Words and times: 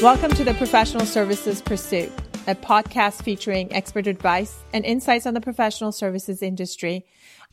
Welcome 0.00 0.30
to 0.34 0.44
the 0.44 0.54
Professional 0.54 1.04
Services 1.04 1.60
Pursuit, 1.60 2.12
a 2.46 2.54
podcast 2.54 3.24
featuring 3.24 3.72
expert 3.72 4.06
advice 4.06 4.62
and 4.72 4.84
insights 4.84 5.26
on 5.26 5.34
the 5.34 5.40
professional 5.40 5.90
services 5.90 6.40
industry. 6.40 7.04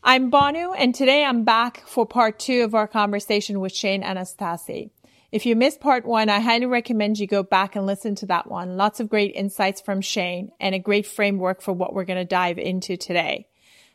I'm 0.04 0.30
Banoo, 0.30 0.72
and 0.74 0.94
today 0.94 1.26
I'm 1.26 1.44
back 1.44 1.82
for 1.88 2.06
part 2.06 2.38
two 2.38 2.62
of 2.62 2.76
our 2.76 2.88
conversation 2.88 3.62
with 3.62 3.74
Shane 3.74 4.04
Anastasi. 4.04 4.92
If 5.32 5.48
you 5.48 5.56
missed 5.56 5.82
part 5.82 6.06
one, 6.06 6.30
I 6.30 6.40
highly 6.40 6.68
recommend 6.68 7.18
you 7.18 7.26
go 7.26 7.42
back 7.42 7.76
and 7.76 7.88
listen 7.88 8.14
to 8.18 8.28
that 8.28 8.48
one. 8.48 8.78
Lots 8.78 9.00
of 9.00 9.10
great 9.10 9.34
insights 9.34 9.82
from 9.82 10.02
Shane 10.02 10.52
and 10.60 10.76
a 10.76 10.80
great 10.80 11.08
framework 11.08 11.64
for 11.64 11.74
what 11.74 11.96
we're 11.96 12.06
going 12.06 12.20
to 12.20 12.26
dive 12.26 12.60
into 12.60 12.96
today. 12.96 13.48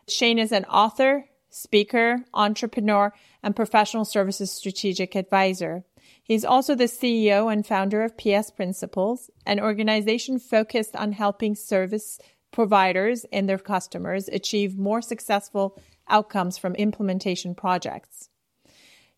Shane 0.09 0.41
is 0.41 0.51
an 0.51 0.65
author, 0.65 1.27
speaker, 1.51 2.25
entrepreneur, 2.35 3.13
and 3.45 3.55
professional 3.55 4.05
services 4.05 4.51
strategic 4.51 5.15
advisor. 5.15 5.85
He's 6.31 6.45
also 6.45 6.77
the 6.77 6.85
CEO 6.85 7.53
and 7.53 7.67
founder 7.67 8.05
of 8.05 8.17
PS 8.17 8.53
Principles, 8.53 9.31
an 9.47 9.59
organization 9.59 10.39
focused 10.39 10.95
on 10.95 11.11
helping 11.11 11.57
service 11.57 12.21
providers 12.53 13.27
and 13.33 13.49
their 13.49 13.59
customers 13.59 14.29
achieve 14.29 14.79
more 14.79 15.03
successful 15.03 15.77
outcomes 16.09 16.57
from 16.57 16.77
implementation 16.77 17.57
projects. 17.57 18.29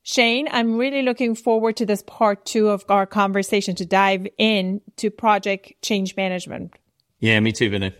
Shane, 0.02 0.48
I'm 0.50 0.78
really 0.78 1.02
looking 1.02 1.34
forward 1.34 1.76
to 1.76 1.84
this 1.84 2.02
part 2.06 2.46
two 2.46 2.70
of 2.70 2.82
our 2.88 3.04
conversation 3.04 3.74
to 3.74 3.84
dive 3.84 4.26
in 4.38 4.80
to 4.96 5.10
project 5.10 5.74
change 5.82 6.16
management. 6.16 6.72
Yeah, 7.20 7.38
me 7.40 7.52
too, 7.52 7.68
Vinay. 7.68 7.92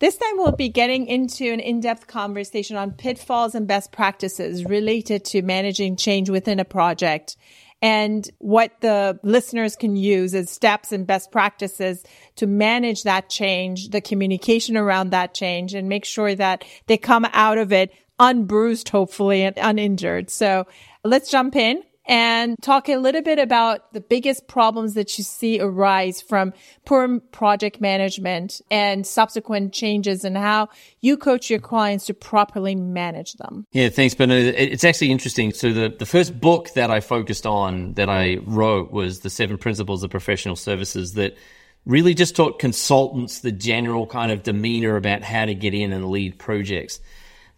This 0.00 0.16
time 0.16 0.36
we'll 0.36 0.52
be 0.52 0.68
getting 0.68 1.06
into 1.06 1.50
an 1.50 1.58
in-depth 1.58 2.06
conversation 2.06 2.76
on 2.76 2.92
pitfalls 2.92 3.54
and 3.56 3.66
best 3.66 3.90
practices 3.90 4.64
related 4.64 5.24
to 5.24 5.42
managing 5.42 5.96
change 5.96 6.28
within 6.30 6.60
a 6.60 6.64
project 6.64 7.36
and 7.80 8.28
what 8.38 8.72
the 8.80 9.18
listeners 9.22 9.76
can 9.76 9.96
use 9.96 10.34
as 10.34 10.50
steps 10.50 10.92
and 10.92 11.06
best 11.06 11.30
practices 11.30 12.04
to 12.36 12.46
manage 12.46 13.04
that 13.04 13.28
change, 13.28 13.90
the 13.90 14.00
communication 14.00 14.76
around 14.76 15.10
that 15.10 15.34
change 15.34 15.74
and 15.74 15.88
make 15.88 16.04
sure 16.04 16.34
that 16.34 16.64
they 16.86 16.96
come 16.96 17.26
out 17.32 17.58
of 17.58 17.72
it 17.72 17.92
unbruised, 18.18 18.88
hopefully, 18.88 19.42
and 19.42 19.56
uninjured. 19.58 20.30
So 20.30 20.66
let's 21.04 21.30
jump 21.30 21.54
in 21.54 21.82
and 22.08 22.56
talk 22.62 22.88
a 22.88 22.96
little 22.96 23.20
bit 23.20 23.38
about 23.38 23.92
the 23.92 24.00
biggest 24.00 24.48
problems 24.48 24.94
that 24.94 25.18
you 25.18 25.24
see 25.24 25.60
arise 25.60 26.22
from 26.22 26.54
poor 26.86 27.20
project 27.20 27.80
management 27.80 28.62
and 28.70 29.06
subsequent 29.06 29.74
changes 29.74 30.24
and 30.24 30.36
how 30.36 30.68
you 31.02 31.18
coach 31.18 31.50
your 31.50 31.60
clients 31.60 32.06
to 32.06 32.14
properly 32.14 32.74
manage 32.74 33.34
them. 33.34 33.66
Yeah, 33.72 33.90
thanks, 33.90 34.14
Ben. 34.14 34.30
It's 34.30 34.84
actually 34.84 35.10
interesting. 35.10 35.52
So 35.52 35.72
the, 35.72 35.94
the 35.96 36.06
first 36.06 36.40
book 36.40 36.70
that 36.74 36.90
I 36.90 37.00
focused 37.00 37.46
on 37.46 37.92
that 37.94 38.08
I 38.08 38.38
wrote 38.46 38.90
was 38.90 39.20
The 39.20 39.30
Seven 39.30 39.58
Principles 39.58 40.02
of 40.02 40.10
Professional 40.10 40.56
Services 40.56 41.12
that 41.14 41.36
really 41.84 42.14
just 42.14 42.34
taught 42.34 42.58
consultants 42.58 43.40
the 43.40 43.52
general 43.52 44.06
kind 44.06 44.32
of 44.32 44.42
demeanor 44.42 44.96
about 44.96 45.22
how 45.22 45.44
to 45.44 45.54
get 45.54 45.74
in 45.74 45.92
and 45.92 46.10
lead 46.10 46.38
projects. 46.38 47.00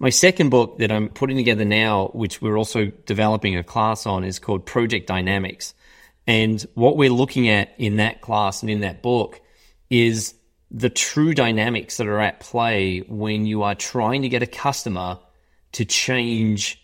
My 0.03 0.09
second 0.09 0.49
book 0.49 0.79
that 0.79 0.91
I'm 0.91 1.11
putting 1.11 1.37
together 1.37 1.67
now, 1.67 2.07
which 2.15 2.41
we're 2.41 2.57
also 2.57 2.87
developing 3.05 3.59
a 3.59 3.63
class 3.63 4.07
on, 4.07 4.25
is 4.25 4.39
called 4.39 4.65
Project 4.65 5.07
Dynamics. 5.07 5.75
And 6.27 6.65
what 6.73 6.97
we're 6.97 7.11
looking 7.11 7.51
at 7.51 7.75
in 7.77 7.97
that 7.97 8.23
class 8.23 8.63
and 8.63 8.71
in 8.71 8.81
that 8.81 9.03
book 9.03 9.43
is 9.91 10.35
the 10.71 10.89
true 10.89 11.35
dynamics 11.35 11.99
that 11.99 12.07
are 12.07 12.19
at 12.19 12.41
play 12.41 13.01
when 13.09 13.45
you 13.45 13.63
are 13.63 13.75
trying 13.75 14.23
to 14.23 14.31
get 14.31 14.43
a 14.43 14.47
customer 14.47 15.19
to 15.73 15.85
change 15.85 16.83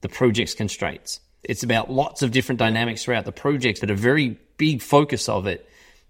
the 0.00 0.08
project's 0.08 0.54
constraints. 0.54 1.20
It's 1.42 1.64
about 1.64 1.92
lots 1.92 2.22
of 2.22 2.30
different 2.30 2.60
dynamics 2.60 3.04
throughout 3.04 3.26
the 3.26 3.32
project, 3.32 3.80
but 3.80 3.90
a 3.90 3.94
very 3.94 4.38
big 4.56 4.80
focus 4.80 5.28
of 5.28 5.46
it 5.46 5.68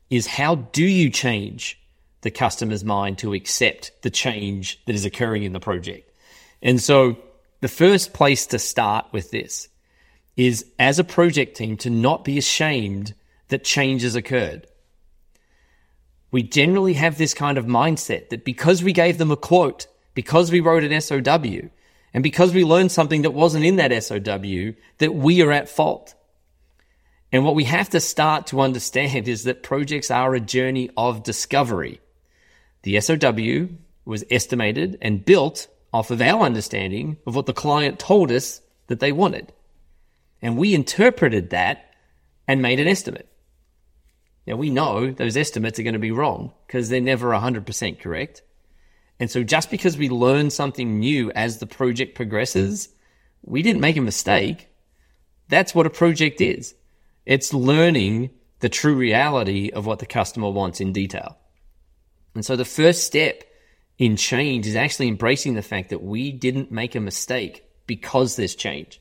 is 0.09 0.29
how 0.29 0.55
do 0.55 0.85
you 0.85 1.11
change 1.11 1.81
the 2.21 2.31
customer's 2.31 2.85
mind 2.85 3.19
to 3.19 3.35
accept 3.35 3.91
the 4.03 4.11
change 4.11 4.81
that 4.85 4.95
is 4.95 5.05
occurring 5.05 5.43
in 5.43 5.53
the 5.53 5.59
project? 5.59 6.13
And 6.65 6.81
so 6.81 7.19
the 7.61 7.69
first 7.69 8.15
place 8.15 8.47
to 8.49 8.59
start 8.59 9.07
with 9.13 9.31
this 9.31 9.69
is 10.37 10.65
as 10.79 10.99
a 10.99 11.05
project 11.05 11.57
team 11.57 11.77
to 11.77 11.91
not 11.91 12.25
be 12.25 12.39
ashamed 12.39 13.15
that 13.49 13.63
change 13.63 14.03
has 14.03 14.17
occurred. 14.17 14.67
We 16.33 16.43
generally 16.43 16.95
have 16.95 17.17
this 17.17 17.35
kind 17.35 17.59
of 17.59 17.67
mindset 17.67 18.31
that 18.31 18.45
because 18.45 18.83
we 18.83 18.93
gave 18.93 19.19
them 19.19 19.31
a 19.31 19.37
quote, 19.37 19.87
because 20.15 20.51
we 20.51 20.61
wrote 20.61 20.83
an 20.83 21.01
SOW, 21.01 21.71
and 22.13 22.23
because 22.23 22.53
we 22.53 22.65
learned 22.65 22.91
something 22.91 23.23
that 23.23 23.31
wasn't 23.31 23.65
in 23.65 23.77
that 23.77 24.03
SOW, 24.03 24.75
that 24.99 25.15
we 25.15 25.43
are 25.43 25.53
at 25.53 25.69
fault. 25.69 26.15
And 27.31 27.45
what 27.45 27.55
we 27.55 27.65
have 27.65 27.91
to 27.91 28.01
start 28.01 28.49
to 28.49 28.61
understand 28.61 29.29
is 29.29 29.45
that 29.45 29.63
projects 29.63 30.11
are 30.11 30.35
a 30.35 30.41
journey 30.41 30.91
of 30.97 31.23
discovery. 31.23 32.01
The 32.83 33.01
SOW 33.01 33.69
was 34.05 34.25
estimated 34.31 34.99
and 35.03 35.25
built 35.25 35.69
off 35.95 36.11
of 36.11 36.21
our 36.21 36.43
understanding 36.43 37.17
of 37.25 37.37
what 37.37 37.47
the 37.47 37.53
client 37.53 38.01
told 38.01 38.33
us 38.33 38.61
that 38.89 38.99
they 38.99 39.13
wanted. 39.13 39.53
And 40.43 40.59
we 40.59 40.75
interpreted 40.75 41.51
that 41.51 41.95
and 42.49 42.61
made 42.61 42.81
an 42.81 42.89
estimate. 42.89 43.29
Now 44.45 44.57
we 44.57 44.71
know 44.71 45.13
those 45.13 45.37
estimates 45.37 45.79
are 45.79 45.85
going 45.85 45.93
to 45.93 46.01
be 46.01 46.11
wrong 46.11 46.53
because 46.67 46.89
they're 46.89 47.01
never 47.01 47.31
100% 47.31 48.01
correct. 48.01 48.43
And 49.21 49.31
so 49.31 49.45
just 49.45 49.71
because 49.71 49.97
we 49.97 50.09
learn 50.09 50.51
something 50.51 50.99
new 50.99 51.31
as 51.31 51.59
the 51.59 51.67
project 51.67 52.17
progresses, 52.17 52.89
we 53.43 53.63
didn't 53.63 53.81
make 53.81 53.97
a 53.97 54.01
mistake. 54.01 54.69
That's 55.49 55.77
what 55.77 55.87
a 55.87 55.91
project 55.91 56.41
is. 56.41 56.75
It's 57.25 57.55
learning 57.55 58.31
the 58.59 58.69
true 58.69 58.97
reality 58.97 59.71
of 59.71 59.87
what 59.87 60.01
the 60.01 60.07
customer 60.07 60.51
wants 60.51 60.81
in 60.81 60.93
detail. 60.93 61.39
And 62.35 62.45
so 62.45 62.57
the 62.57 62.65
first 62.65 63.05
step 63.05 63.45
in 63.99 64.17
change 64.17 64.67
is 64.67 64.77
actually 64.77 65.09
embracing 65.09 65.55
the 65.55 65.63
fact 65.63 65.91
that 65.91 66.03
we 66.03 66.33
didn't 66.33 66.73
make 66.73 66.95
a 66.95 67.01
mistake 67.01 67.65
because 67.87 68.37
there's 68.37 68.55
change. 68.55 69.01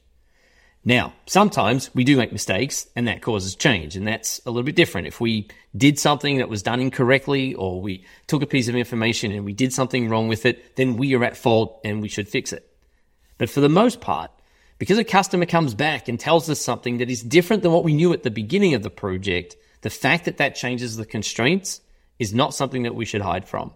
Now, 0.85 1.13
sometimes 1.25 1.89
we 1.95 2.03
do 2.03 2.17
make 2.17 2.33
mistakes 2.33 2.87
and 2.95 3.07
that 3.07 3.21
causes 3.21 3.55
change, 3.55 3.95
and 3.95 4.05
that's 4.05 4.41
a 4.45 4.51
little 4.51 4.63
bit 4.63 4.75
different. 4.75 5.07
If 5.07 5.21
we 5.21 5.47
did 5.75 5.97
something 5.97 6.37
that 6.37 6.49
was 6.49 6.61
done 6.61 6.81
incorrectly 6.81 7.53
or 7.53 7.81
we 7.81 8.05
took 8.27 8.41
a 8.41 8.47
piece 8.47 8.67
of 8.67 8.75
information 8.75 9.31
and 9.31 9.45
we 9.45 9.53
did 9.53 9.71
something 9.71 10.09
wrong 10.09 10.27
with 10.27 10.45
it, 10.45 10.75
then 10.75 10.97
we 10.97 11.15
are 11.15 11.23
at 11.23 11.37
fault 11.37 11.79
and 11.85 12.01
we 12.01 12.09
should 12.09 12.27
fix 12.27 12.51
it. 12.51 12.69
But 13.37 13.49
for 13.49 13.61
the 13.61 13.69
most 13.69 14.01
part, 14.01 14.29
because 14.77 14.97
a 14.97 15.05
customer 15.05 15.45
comes 15.45 15.73
back 15.73 16.09
and 16.09 16.19
tells 16.19 16.49
us 16.49 16.59
something 16.59 16.97
that 16.97 17.09
is 17.09 17.23
different 17.23 17.63
than 17.63 17.71
what 17.71 17.85
we 17.85 17.93
knew 17.93 18.11
at 18.11 18.23
the 18.23 18.31
beginning 18.31 18.73
of 18.73 18.83
the 18.83 18.89
project, 18.89 19.55
the 19.81 19.89
fact 19.89 20.25
that 20.25 20.37
that 20.37 20.55
changes 20.55 20.97
the 20.97 21.05
constraints 21.05 21.79
is 22.19 22.33
not 22.33 22.53
something 22.53 22.83
that 22.83 22.95
we 22.95 23.05
should 23.05 23.21
hide 23.21 23.47
from. 23.47 23.71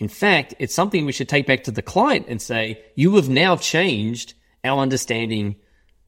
In 0.00 0.08
fact, 0.08 0.54
it's 0.58 0.74
something 0.74 1.04
we 1.04 1.12
should 1.12 1.28
take 1.28 1.46
back 1.46 1.62
to 1.64 1.70
the 1.70 1.82
client 1.82 2.26
and 2.28 2.40
say, 2.40 2.82
you 2.94 3.14
have 3.16 3.28
now 3.28 3.56
changed 3.56 4.32
our 4.64 4.80
understanding 4.80 5.56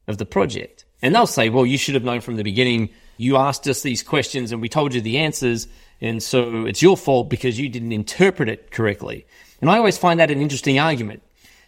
of 0.08 0.16
the 0.16 0.24
project. 0.24 0.86
And 1.02 1.14
they'll 1.14 1.26
say, 1.26 1.50
well, 1.50 1.66
you 1.66 1.76
should 1.76 1.94
have 1.94 2.02
known 2.02 2.22
from 2.22 2.36
the 2.36 2.42
beginning. 2.42 2.88
You 3.18 3.36
asked 3.36 3.68
us 3.68 3.82
these 3.82 4.02
questions 4.02 4.50
and 4.50 4.62
we 4.62 4.68
told 4.70 4.94
you 4.94 5.02
the 5.02 5.18
answers. 5.18 5.68
And 6.00 6.22
so 6.22 6.64
it's 6.64 6.80
your 6.80 6.96
fault 6.96 7.28
because 7.28 7.60
you 7.60 7.68
didn't 7.68 7.92
interpret 7.92 8.48
it 8.48 8.70
correctly. 8.70 9.26
And 9.60 9.70
I 9.70 9.76
always 9.76 9.98
find 9.98 10.18
that 10.20 10.30
an 10.30 10.40
interesting 10.40 10.78
argument 10.78 11.22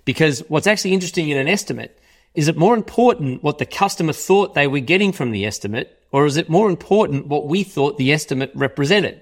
because 0.07 0.41
what's 0.49 0.67
actually 0.67 0.95
interesting 0.95 1.29
in 1.29 1.37
an 1.37 1.47
estimate 1.47 2.01
is 2.35 2.49
it 2.49 2.57
more 2.57 2.75
important 2.75 3.43
what 3.43 3.59
the 3.59 3.67
customer 3.67 4.13
thought 4.13 4.55
they 4.55 4.67
were 4.67 4.81
getting 4.81 5.13
from 5.13 5.31
the 5.31 5.45
estimate 5.45 6.03
or 6.11 6.27
is 6.27 6.37
it 6.37 6.49
more 6.49 6.69
important 6.69 7.27
what 7.27 7.47
we 7.47 7.63
thought 7.63 7.99
the 7.99 8.13
estimate 8.13 8.51
represented? 8.55 9.21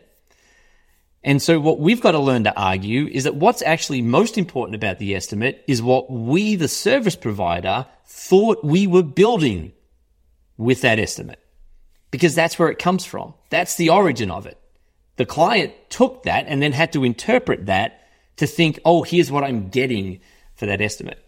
And 1.24 1.40
so 1.40 1.60
what 1.60 1.78
we've 1.78 2.00
got 2.00 2.12
to 2.12 2.18
learn 2.18 2.44
to 2.44 2.56
argue 2.60 3.06
is 3.06 3.24
that 3.24 3.36
what's 3.36 3.62
actually 3.62 4.02
most 4.02 4.36
important 4.36 4.74
about 4.74 4.98
the 4.98 5.14
estimate 5.14 5.64
is 5.68 5.80
what 5.80 6.10
we, 6.10 6.56
the 6.56 6.68
service 6.68 7.14
provider, 7.14 7.86
thought 8.06 8.64
we 8.64 8.86
were 8.86 9.04
building 9.04 9.72
with 10.56 10.80
that 10.80 10.98
estimate. 10.98 11.38
Because 12.10 12.34
that's 12.34 12.58
where 12.58 12.68
it 12.68 12.78
comes 12.78 13.04
from. 13.04 13.34
That's 13.50 13.76
the 13.76 13.90
origin 13.90 14.30
of 14.30 14.46
it. 14.46 14.58
The 15.16 15.26
client 15.26 15.72
took 15.88 16.24
that 16.24 16.46
and 16.48 16.60
then 16.60 16.72
had 16.72 16.92
to 16.94 17.04
interpret 17.04 17.66
that 17.66 18.08
to 18.36 18.46
think, 18.46 18.80
oh, 18.84 19.02
here's 19.02 19.30
what 19.30 19.44
I'm 19.44 19.68
getting 19.68 20.20
for 20.54 20.66
that 20.66 20.80
estimate. 20.80 21.24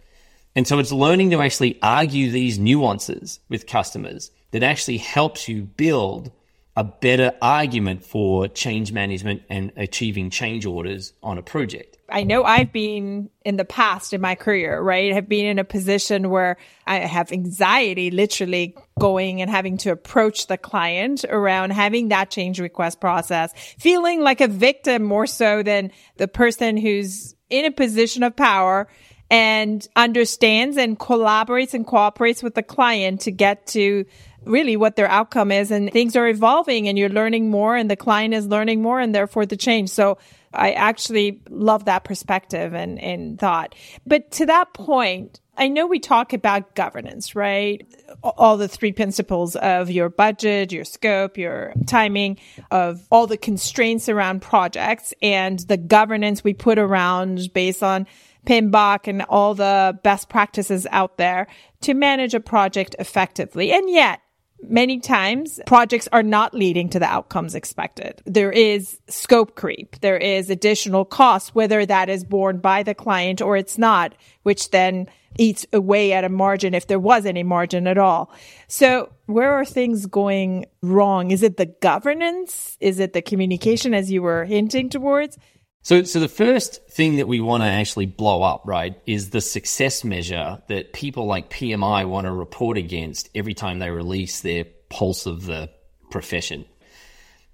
And 0.56 0.66
so 0.66 0.78
it's 0.78 0.92
learning 0.92 1.30
to 1.30 1.40
actually 1.40 1.78
argue 1.82 2.30
these 2.30 2.58
nuances 2.58 3.40
with 3.48 3.66
customers 3.66 4.30
that 4.50 4.62
actually 4.62 4.98
helps 4.98 5.48
you 5.48 5.62
build 5.62 6.30
a 6.76 6.84
better 6.84 7.32
argument 7.40 8.04
for 8.04 8.48
change 8.48 8.92
management 8.92 9.42
and 9.48 9.72
achieving 9.76 10.28
change 10.30 10.66
orders 10.66 11.12
on 11.22 11.38
a 11.38 11.42
project. 11.42 11.98
I 12.08 12.24
know 12.24 12.44
I've 12.44 12.72
been 12.72 13.30
in 13.44 13.56
the 13.56 13.64
past 13.64 14.12
in 14.12 14.20
my 14.20 14.34
career, 14.34 14.80
right? 14.80 15.12
Have 15.12 15.28
been 15.28 15.46
in 15.46 15.58
a 15.58 15.64
position 15.64 16.30
where 16.30 16.56
I 16.86 16.98
have 16.98 17.32
anxiety 17.32 18.10
literally 18.10 18.76
going 18.98 19.40
and 19.40 19.50
having 19.50 19.78
to 19.78 19.90
approach 19.90 20.48
the 20.48 20.58
client 20.58 21.24
around 21.28 21.70
having 21.70 22.08
that 22.08 22.30
change 22.30 22.60
request 22.60 23.00
process, 23.00 23.52
feeling 23.78 24.20
like 24.20 24.40
a 24.40 24.48
victim 24.48 25.02
more 25.02 25.26
so 25.26 25.62
than 25.62 25.92
the 26.16 26.28
person 26.28 26.76
who's 26.76 27.34
in 27.50 27.64
a 27.64 27.70
position 27.70 28.22
of 28.22 28.36
power 28.36 28.88
and 29.30 29.88
understands 29.96 30.76
and 30.76 30.98
collaborates 30.98 31.72
and 31.72 31.86
cooperates 31.86 32.42
with 32.42 32.54
the 32.54 32.62
client 32.62 33.22
to 33.22 33.30
get 33.30 33.66
to 33.68 34.04
really 34.44 34.76
what 34.76 34.96
their 34.96 35.08
outcome 35.08 35.50
is 35.50 35.70
and 35.70 35.90
things 35.92 36.16
are 36.16 36.28
evolving 36.28 36.88
and 36.88 36.98
you're 36.98 37.08
learning 37.08 37.50
more 37.50 37.76
and 37.76 37.90
the 37.90 37.96
client 37.96 38.34
is 38.34 38.46
learning 38.46 38.82
more 38.82 39.00
and 39.00 39.14
therefore 39.14 39.46
the 39.46 39.56
change. 39.56 39.90
So 39.90 40.18
I 40.52 40.72
actually 40.72 41.40
love 41.48 41.86
that 41.86 42.04
perspective 42.04 42.74
and, 42.74 43.00
and 43.00 43.38
thought. 43.38 43.74
But 44.06 44.30
to 44.32 44.46
that 44.46 44.72
point, 44.74 45.40
I 45.56 45.68
know 45.68 45.86
we 45.86 46.00
talk 46.00 46.32
about 46.32 46.74
governance, 46.74 47.36
right? 47.36 47.86
All 48.22 48.56
the 48.56 48.68
three 48.68 48.92
principles 48.92 49.54
of 49.56 49.90
your 49.90 50.08
budget, 50.08 50.72
your 50.72 50.84
scope, 50.84 51.38
your 51.38 51.74
timing, 51.86 52.38
of 52.70 53.06
all 53.10 53.26
the 53.26 53.36
constraints 53.36 54.08
around 54.08 54.42
projects 54.42 55.14
and 55.22 55.60
the 55.60 55.76
governance 55.76 56.42
we 56.42 56.54
put 56.54 56.78
around 56.78 57.52
based 57.52 57.82
on 57.82 58.06
PMBOK 58.46 59.08
and 59.08 59.22
all 59.22 59.54
the 59.54 59.98
best 60.02 60.28
practices 60.28 60.86
out 60.90 61.18
there 61.18 61.46
to 61.82 61.94
manage 61.94 62.34
a 62.34 62.40
project 62.40 62.96
effectively. 62.98 63.72
And 63.72 63.88
yet, 63.88 64.20
many 64.68 65.00
times 65.00 65.60
projects 65.66 66.08
are 66.12 66.22
not 66.22 66.54
leading 66.54 66.88
to 66.90 66.98
the 66.98 67.06
outcomes 67.06 67.54
expected. 67.54 68.22
There 68.24 68.52
is 68.52 68.98
scope 69.08 69.54
creep. 69.54 70.00
There 70.00 70.16
is 70.16 70.50
additional 70.50 71.04
cost, 71.04 71.54
whether 71.54 71.84
that 71.86 72.08
is 72.08 72.24
borne 72.24 72.58
by 72.58 72.82
the 72.82 72.94
client 72.94 73.40
or 73.40 73.56
it's 73.56 73.78
not, 73.78 74.14
which 74.42 74.70
then 74.70 75.08
eats 75.38 75.66
away 75.72 76.12
at 76.12 76.24
a 76.24 76.28
margin 76.28 76.74
if 76.74 76.86
there 76.86 76.98
was 76.98 77.26
any 77.26 77.42
margin 77.42 77.86
at 77.86 77.98
all. 77.98 78.30
So 78.68 79.12
where 79.26 79.52
are 79.52 79.64
things 79.64 80.06
going 80.06 80.66
wrong? 80.82 81.30
Is 81.30 81.42
it 81.42 81.56
the 81.56 81.66
governance? 81.66 82.76
Is 82.80 83.00
it 83.00 83.12
the 83.12 83.22
communication 83.22 83.94
as 83.94 84.10
you 84.10 84.22
were 84.22 84.44
hinting 84.44 84.90
towards? 84.90 85.38
So, 85.84 86.02
so 86.04 86.18
the 86.18 86.28
first 86.28 86.82
thing 86.86 87.16
that 87.16 87.28
we 87.28 87.40
want 87.40 87.62
to 87.62 87.68
actually 87.68 88.06
blow 88.06 88.42
up, 88.42 88.62
right, 88.64 88.98
is 89.04 89.28
the 89.28 89.42
success 89.42 90.02
measure 90.02 90.62
that 90.68 90.94
people 90.94 91.26
like 91.26 91.50
PMI 91.50 92.08
want 92.08 92.24
to 92.24 92.32
report 92.32 92.78
against 92.78 93.28
every 93.34 93.52
time 93.52 93.80
they 93.80 93.90
release 93.90 94.40
their 94.40 94.64
pulse 94.88 95.26
of 95.26 95.44
the 95.44 95.68
profession. 96.10 96.64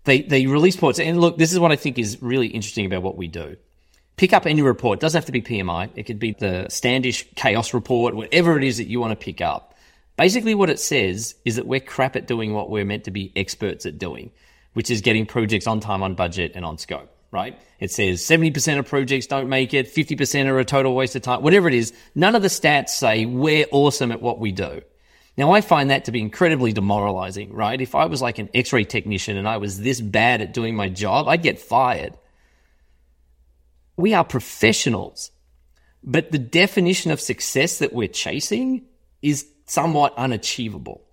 They, 0.05 0.23
they 0.23 0.47
release 0.47 0.77
reports, 0.77 1.01
and 1.01 1.21
look, 1.21 1.39
this 1.39 1.53
is 1.53 1.59
what 1.59 1.73
I 1.73 1.77
think 1.77 1.99
is 1.99 2.23
really 2.23 2.47
interesting 2.47 2.87
about 2.87 3.03
what 3.03 3.17
we 3.17 3.27
do. 3.27 3.57
Pick 4.17 4.33
up 4.33 4.47
any 4.47 4.63
report. 4.63 5.01
It 5.01 5.01
doesn't 5.01 5.19
have 5.19 5.27
to 5.27 5.33
be 5.33 5.43
PMI. 5.43 5.91
It 5.97 6.05
could 6.05 6.21
be 6.21 6.31
the 6.31 6.69
Standish 6.69 7.27
Chaos 7.35 7.75
Report, 7.75 8.15
whatever 8.15 8.57
it 8.57 8.63
is 8.63 8.77
that 8.77 8.87
you 8.87 9.01
want 9.01 9.11
to 9.11 9.25
pick 9.25 9.41
up. 9.41 9.75
Basically, 10.17 10.55
what 10.55 10.71
it 10.71 10.79
says 10.79 11.35
is 11.45 11.57
that 11.57 11.67
we're 11.67 11.81
crap 11.81 12.15
at 12.15 12.29
doing 12.29 12.55
what 12.55 12.71
we're 12.71 12.85
meant 12.85 13.05
to 13.05 13.11
be 13.11 13.33
experts 13.35 13.87
at 13.87 13.99
doing, 13.99 14.31
which 14.75 14.89
is 14.89 15.01
getting 15.01 15.27
projects 15.27 15.67
on 15.67 15.81
time, 15.81 16.05
on 16.05 16.15
budget, 16.15 16.53
and 16.55 16.65
on 16.65 16.79
scope 16.79 17.13
right? 17.33 17.61
It 17.79 17.91
says 17.91 18.21
70% 18.23 18.79
of 18.79 18.87
projects 18.87 19.27
don't 19.27 19.49
make 19.49 19.73
it, 19.73 19.93
50% 19.95 20.47
are 20.47 20.59
a 20.59 20.65
total 20.65 20.95
waste 20.95 21.17
of 21.17 21.23
time, 21.23 21.43
whatever 21.43 21.69
it 21.69 21.75
is. 21.75 21.93
None 22.15 22.35
of 22.35 22.43
the 22.43 22.49
stats 22.49 22.91
say 22.91 23.27
we're 23.27 23.67
awesome 23.71 24.13
at 24.13 24.21
what 24.21 24.41
we 24.41 24.53
do. 24.53 24.83
Now, 25.37 25.53
I 25.53 25.61
find 25.61 25.91
that 25.91 26.05
to 26.05 26.13
be 26.13 26.21
incredibly 26.21 26.73
demoralizing, 26.73 27.53
right? 27.53 27.81
If 27.81 27.95
I 27.95 28.07
was 28.07 28.21
like 28.21 28.39
an 28.39 28.51
x 28.53 28.73
ray 28.73 28.85
technician 28.85 29.37
and 29.37 29.49
I 29.49 29.57
was 29.59 29.81
this 29.81 30.01
bad 30.01 30.43
at 30.43 30.53
doing 30.53 30.75
my 30.75 30.89
job, 30.89 31.29
I'd 31.29 31.43
get 31.43 31.61
fired. 31.61 32.15
We 33.97 34.13
are 34.13 34.25
professionals, 34.25 35.31
but 36.03 36.33
the 36.33 36.39
definition 36.39 37.11
of 37.11 37.21
success 37.21 37.79
that 37.79 37.93
we're 37.93 38.09
chasing 38.09 38.87
is 39.23 39.47
somewhat 39.67 40.15
unachievable. 40.17 41.05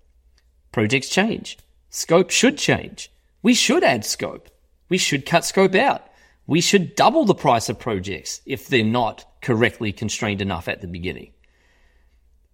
Projects 0.71 1.09
change. 1.09 1.57
Scope 1.89 2.31
should 2.31 2.57
change. 2.57 3.11
We 3.43 3.53
should 3.53 3.83
add 3.83 4.03
scope 4.03 4.49
we 4.89 4.97
should 4.97 5.25
cut 5.25 5.45
scope 5.45 5.75
out. 5.75 6.03
We 6.45 6.61
should 6.61 6.95
double 6.95 7.25
the 7.25 7.35
price 7.35 7.67
of 7.69 7.77
projects 7.77 8.41
if 8.45 8.67
they're 8.67 8.83
not 8.83 9.25
correctly 9.41 9.91
constrained 9.91 10.41
enough 10.41 10.67
at 10.67 10.81
the 10.81 10.87
beginning. 10.87 11.33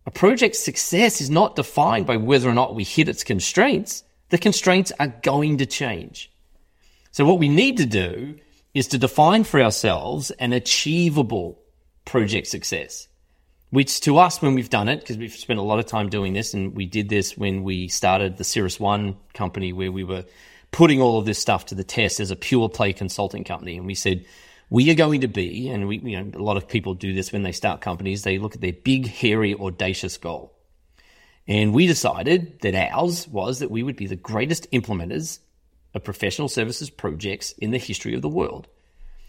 A 0.06 0.12
project's 0.12 0.60
success 0.60 1.22
is 1.22 1.30
not 1.30 1.56
defined 1.56 2.06
by 2.06 2.18
whether 2.18 2.50
or 2.50 2.54
not 2.54 2.76
we 2.76 2.84
hit 2.84 3.08
its 3.08 3.24
constraints. 3.24 4.04
The 4.30 4.38
constraints 4.38 4.92
are 5.00 5.14
going 5.22 5.60
to 5.60 5.66
change. 5.66 6.32
So 7.12 7.26
what 7.26 7.40
we 7.40 7.48
need 7.48 7.78
to 7.78 7.86
do 7.86 8.40
is 8.74 8.88
to 8.88 8.98
define 8.98 9.44
for 9.44 9.62
ourselves 9.62 10.32
an 10.32 10.52
achievable 10.52 11.62
project 12.06 12.48
success, 12.48 13.08
which 13.70 14.02
to 14.02 14.18
us, 14.18 14.42
when 14.42 14.56
we've 14.56 14.70
done 14.70 14.90
it, 14.90 15.00
because 15.00 15.18
we've 15.18 15.32
spent 15.32 15.60
a 15.60 15.64
lot 15.64 15.80
of 15.80 15.86
time 15.86 16.10
doing 16.10 16.34
this, 16.34 16.54
and 16.54 16.76
we 16.76 16.86
did 16.86 17.08
this 17.08 17.38
when 17.38 17.64
we 17.64 17.88
started 17.88 18.38
the 18.38 18.44
Cirrus 18.44 18.80
One 18.80 19.16
company, 19.34 19.72
where 19.72 19.92
we 19.92 20.04
were 20.04 20.26
putting 20.74 21.00
all 21.00 21.20
of 21.20 21.26
this 21.26 21.40
stuff 21.40 21.68
to 21.68 21.76
the 21.76 21.84
test 21.84 22.20
as 22.20 22.32
a 22.32 22.36
pure 22.36 22.68
play 22.68 22.92
consulting 22.92 23.46
company. 23.46 23.78
And 23.78 23.86
we 23.86 23.96
said, 23.96 24.26
we 24.70 24.90
are 24.90 24.96
going 24.96 25.22
to 25.22 25.28
be, 25.28 25.70
and 25.70 25.88
we, 25.88 26.00
you 26.00 26.22
know, 26.22 26.38
a 26.38 26.42
lot 26.42 26.58
of 26.58 26.68
people 26.68 26.96
do 26.96 27.14
this 27.14 27.32
when 27.32 27.44
they 27.44 27.52
start 27.52 27.80
companies, 27.80 28.24
they 28.24 28.40
look 28.40 28.56
at 28.56 28.62
their 28.62 28.74
big, 28.74 29.08
hairy, 29.08 29.54
audacious 29.54 30.18
goal. 30.18 30.52
And 31.48 31.74
we 31.74 31.86
decided 31.86 32.60
that 32.62 32.74
ours 32.74 33.28
was 33.28 33.60
that 33.60 33.70
we 33.70 33.84
would 33.84 33.96
be 33.96 34.08
the 34.08 34.16
greatest 34.16 34.70
implementers 34.72 35.40
of 35.94 36.04
professional 36.04 36.50
services 36.50 36.90
projects 36.90 37.52
in 37.54 37.70
the 37.70 37.78
history 37.78 38.16
of 38.16 38.24
the 38.24 38.30
world. 38.30 38.68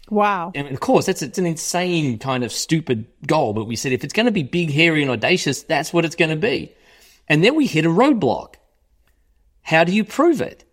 Wow. 0.09 0.51
And 0.55 0.67
of 0.67 0.79
course, 0.79 1.05
that's 1.05 1.21
it's 1.21 1.37
an 1.37 1.45
insane 1.45 2.17
kind 2.17 2.43
of 2.43 2.51
stupid 2.51 3.05
goal, 3.27 3.53
but 3.53 3.65
we 3.65 3.75
said 3.75 3.91
if 3.91 4.03
it's 4.03 4.13
going 4.13 4.25
to 4.25 4.31
be 4.31 4.43
big, 4.43 4.71
hairy, 4.71 5.03
and 5.03 5.11
audacious, 5.11 5.61
that's 5.61 5.93
what 5.93 6.05
it's 6.05 6.15
going 6.15 6.29
to 6.29 6.35
be. 6.35 6.73
And 7.27 7.43
then 7.43 7.55
we 7.55 7.67
hit 7.67 7.85
a 7.85 7.89
roadblock. 7.89 8.55
How 9.61 9.83
do 9.83 9.93
you 9.93 10.03
prove 10.03 10.41
it? 10.41 10.64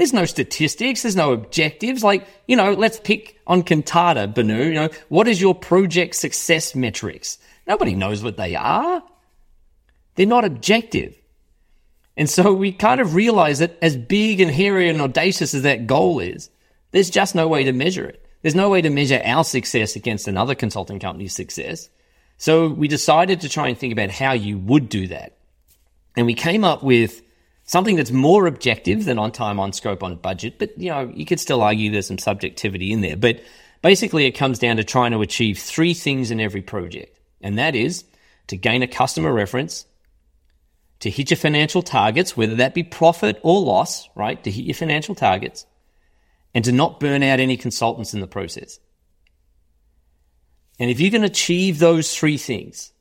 There's 0.00 0.14
no 0.14 0.24
statistics. 0.24 1.02
There's 1.02 1.14
no 1.14 1.34
objectives. 1.34 2.02
Like, 2.02 2.26
you 2.48 2.56
know, 2.56 2.72
let's 2.72 2.98
pick 2.98 3.38
on 3.46 3.62
Kantata, 3.62 4.34
Banoo. 4.34 4.68
You 4.68 4.72
know, 4.72 4.88
what 5.10 5.28
is 5.28 5.42
your 5.42 5.54
project 5.54 6.14
success 6.14 6.74
metrics? 6.74 7.36
Nobody 7.66 7.94
knows 7.94 8.22
what 8.22 8.38
they 8.38 8.54
are. 8.54 9.02
They're 10.14 10.24
not 10.24 10.46
objective. 10.46 11.20
And 12.16 12.30
so 12.30 12.54
we 12.54 12.72
kind 12.72 13.02
of 13.02 13.14
realize 13.14 13.58
that 13.58 13.76
as 13.82 13.94
big 13.94 14.40
and 14.40 14.50
hairy 14.50 14.88
and 14.88 15.02
audacious 15.02 15.52
as 15.52 15.64
that 15.64 15.86
goal 15.86 16.18
is, 16.18 16.48
there's 16.92 17.10
just 17.10 17.34
no 17.34 17.46
way 17.46 17.64
to 17.64 17.72
measure 17.72 18.06
it. 18.06 18.24
There's 18.40 18.54
no 18.54 18.70
way 18.70 18.80
to 18.80 18.88
measure 18.88 19.20
our 19.22 19.44
success 19.44 19.96
against 19.96 20.26
another 20.26 20.54
consulting 20.54 20.98
company's 20.98 21.34
success. 21.34 21.90
So 22.38 22.68
we 22.68 22.88
decided 22.88 23.42
to 23.42 23.50
try 23.50 23.68
and 23.68 23.76
think 23.76 23.92
about 23.92 24.10
how 24.10 24.32
you 24.32 24.56
would 24.60 24.88
do 24.88 25.08
that. 25.08 25.36
And 26.16 26.24
we 26.24 26.32
came 26.32 26.64
up 26.64 26.82
with 26.82 27.20
something 27.70 27.94
that's 27.94 28.10
more 28.10 28.48
objective 28.48 29.04
than 29.04 29.16
on 29.16 29.30
time, 29.30 29.60
on 29.60 29.72
scope, 29.72 30.02
on 30.02 30.16
budget. 30.16 30.58
But, 30.58 30.76
you 30.76 30.90
know, 30.90 31.12
you 31.14 31.24
could 31.24 31.38
still 31.38 31.62
argue 31.62 31.88
there's 31.88 32.08
some 32.08 32.18
subjectivity 32.18 32.92
in 32.92 33.00
there. 33.00 33.16
But 33.16 33.42
basically, 33.80 34.26
it 34.26 34.32
comes 34.32 34.58
down 34.58 34.78
to 34.78 34.82
trying 34.82 35.12
to 35.12 35.22
achieve 35.22 35.56
three 35.56 35.94
things 35.94 36.32
in 36.32 36.40
every 36.40 36.62
project. 36.62 37.16
And 37.40 37.58
that 37.58 37.76
is 37.76 38.04
to 38.48 38.56
gain 38.56 38.82
a 38.82 38.88
customer 38.88 39.32
reference, 39.32 39.86
to 40.98 41.10
hit 41.10 41.30
your 41.30 41.36
financial 41.36 41.80
targets, 41.80 42.36
whether 42.36 42.56
that 42.56 42.74
be 42.74 42.82
profit 42.82 43.38
or 43.44 43.60
loss, 43.60 44.08
right? 44.16 44.42
To 44.42 44.50
hit 44.50 44.64
your 44.64 44.74
financial 44.74 45.14
targets, 45.14 45.64
and 46.52 46.64
to 46.64 46.72
not 46.72 46.98
burn 46.98 47.22
out 47.22 47.38
any 47.38 47.56
consultants 47.56 48.14
in 48.14 48.20
the 48.20 48.26
process. 48.26 48.80
And 50.80 50.90
if 50.90 50.98
you 50.98 51.12
can 51.12 51.22
achieve 51.22 51.78
those 51.78 52.16
three 52.16 52.36
things, 52.36 52.92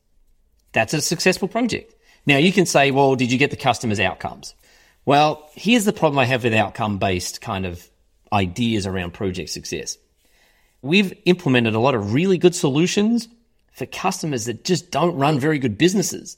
that's 0.74 0.94
a 0.94 1.02
successful 1.02 1.48
project. 1.48 1.96
Now 2.28 2.38
you 2.38 2.52
can 2.52 2.68
say, 2.68 2.92
well, 2.92 3.16
did 3.16 3.32
you 3.32 3.40
get 3.40 3.50
the 3.50 3.58
customer's 3.58 4.00
outcomes? 4.00 4.54
Well, 5.06 5.50
here's 5.54 5.86
the 5.86 5.94
problem 5.94 6.20
I 6.20 6.26
have 6.26 6.44
with 6.44 6.54
outcome 6.54 6.98
based 6.98 7.42
kind 7.42 7.66
of 7.66 7.90
ideas 8.32 8.86
around 8.86 9.14
project 9.14 9.50
success. 9.50 9.98
We've 10.82 11.14
implemented 11.26 11.76
a 11.76 11.80
lot 11.80 11.96
of 11.96 12.14
really 12.14 12.38
good 12.38 12.56
solutions 12.56 13.28
for 13.72 13.86
customers 13.86 14.46
that 14.46 14.64
just 14.64 14.92
don't 14.92 15.16
run 15.16 15.40
very 15.40 15.60
good 15.60 15.78
businesses. 15.78 16.38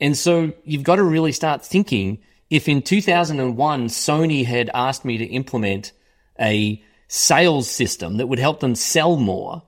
And 0.00 0.16
so 0.16 0.52
you've 0.64 0.82
got 0.82 0.96
to 0.96 1.02
really 1.02 1.32
start 1.32 1.64
thinking 1.64 2.18
if 2.48 2.68
in 2.68 2.82
2001 2.82 3.86
Sony 3.86 4.44
had 4.44 4.70
asked 4.74 5.04
me 5.04 5.18
to 5.18 5.24
implement 5.24 5.92
a 6.38 6.82
sales 7.08 7.70
system 7.70 8.16
that 8.16 8.26
would 8.26 8.38
help 8.38 8.60
them 8.60 8.74
sell 8.74 9.16
more, 9.16 9.62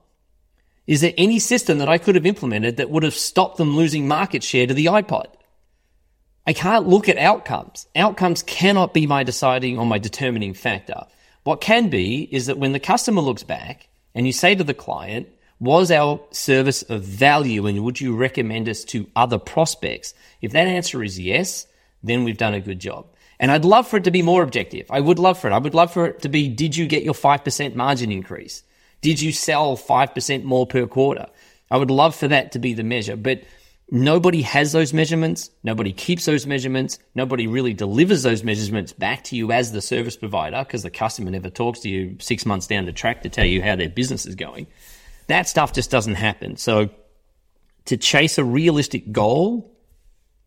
is 0.85 1.01
there 1.01 1.13
any 1.17 1.39
system 1.39 1.77
that 1.77 1.87
I 1.87 1.97
could 1.97 2.15
have 2.15 2.25
implemented 2.25 2.77
that 2.77 2.89
would 2.89 3.03
have 3.03 3.13
stopped 3.13 3.57
them 3.57 3.75
losing 3.75 4.07
market 4.07 4.43
share 4.43 4.67
to 4.67 4.73
the 4.73 4.87
iPod? 4.87 5.27
I 6.45 6.53
can't 6.53 6.87
look 6.87 7.07
at 7.07 7.17
outcomes. 7.17 7.87
Outcomes 7.95 8.43
cannot 8.43 8.93
be 8.93 9.07
my 9.07 9.23
deciding 9.23 9.77
or 9.77 9.85
my 9.85 9.97
determining 9.97 10.53
factor. 10.53 11.05
What 11.43 11.61
can 11.61 11.89
be 11.89 12.23
is 12.31 12.47
that 12.47 12.57
when 12.57 12.73
the 12.73 12.79
customer 12.79 13.21
looks 13.21 13.43
back 13.43 13.87
and 14.13 14.25
you 14.25 14.33
say 14.33 14.55
to 14.55 14.63
the 14.63 14.73
client, 14.73 15.29
was 15.59 15.91
our 15.91 16.19
service 16.31 16.81
of 16.83 17.03
value 17.03 17.65
and 17.65 17.83
would 17.83 18.01
you 18.01 18.15
recommend 18.15 18.67
us 18.67 18.83
to 18.85 19.07
other 19.15 19.37
prospects? 19.39 20.13
If 20.41 20.51
that 20.51 20.67
answer 20.67 21.01
is 21.01 21.19
yes, 21.19 21.67
then 22.03 22.25
we've 22.25 22.37
done 22.37 22.53
a 22.53 22.59
good 22.59 22.79
job. 22.79 23.05
And 23.39 23.49
I'd 23.49 23.65
love 23.65 23.87
for 23.87 23.97
it 23.97 24.03
to 24.03 24.11
be 24.11 24.21
more 24.21 24.43
objective. 24.43 24.87
I 24.89 24.99
would 24.99 25.19
love 25.19 25.39
for 25.39 25.47
it. 25.47 25.53
I 25.53 25.57
would 25.57 25.73
love 25.73 25.93
for 25.93 26.07
it 26.07 26.21
to 26.21 26.29
be, 26.29 26.49
did 26.49 26.75
you 26.75 26.87
get 26.87 27.03
your 27.03 27.13
5% 27.13 27.75
margin 27.75 28.11
increase? 28.11 28.63
Did 29.01 29.21
you 29.21 29.31
sell 29.31 29.77
5% 29.77 30.43
more 30.43 30.67
per 30.67 30.87
quarter? 30.87 31.27
I 31.71 31.77
would 31.77 31.91
love 31.91 32.15
for 32.15 32.27
that 32.27 32.51
to 32.53 32.59
be 32.59 32.73
the 32.73 32.83
measure, 32.83 33.15
but 33.15 33.43
nobody 33.91 34.41
has 34.41 34.71
those 34.71 34.93
measurements. 34.93 35.49
Nobody 35.63 35.91
keeps 35.91 36.25
those 36.25 36.47
measurements. 36.47 36.99
Nobody 37.15 37.47
really 37.47 37.73
delivers 37.73 38.23
those 38.23 38.43
measurements 38.43 38.93
back 38.93 39.23
to 39.25 39.35
you 39.35 39.51
as 39.51 39.71
the 39.71 39.81
service 39.81 40.17
provider 40.17 40.63
because 40.63 40.83
the 40.83 40.89
customer 40.89 41.31
never 41.31 41.49
talks 41.49 41.79
to 41.81 41.89
you 41.89 42.17
six 42.19 42.45
months 42.45 42.67
down 42.67 42.85
the 42.85 42.91
track 42.91 43.23
to 43.23 43.29
tell 43.29 43.45
you 43.45 43.61
how 43.61 43.75
their 43.75 43.89
business 43.89 44.25
is 44.25 44.35
going. 44.35 44.67
That 45.27 45.47
stuff 45.47 45.73
just 45.73 45.91
doesn't 45.91 46.15
happen. 46.15 46.57
So 46.57 46.89
to 47.85 47.97
chase 47.97 48.37
a 48.37 48.43
realistic 48.43 49.11
goal, 49.11 49.75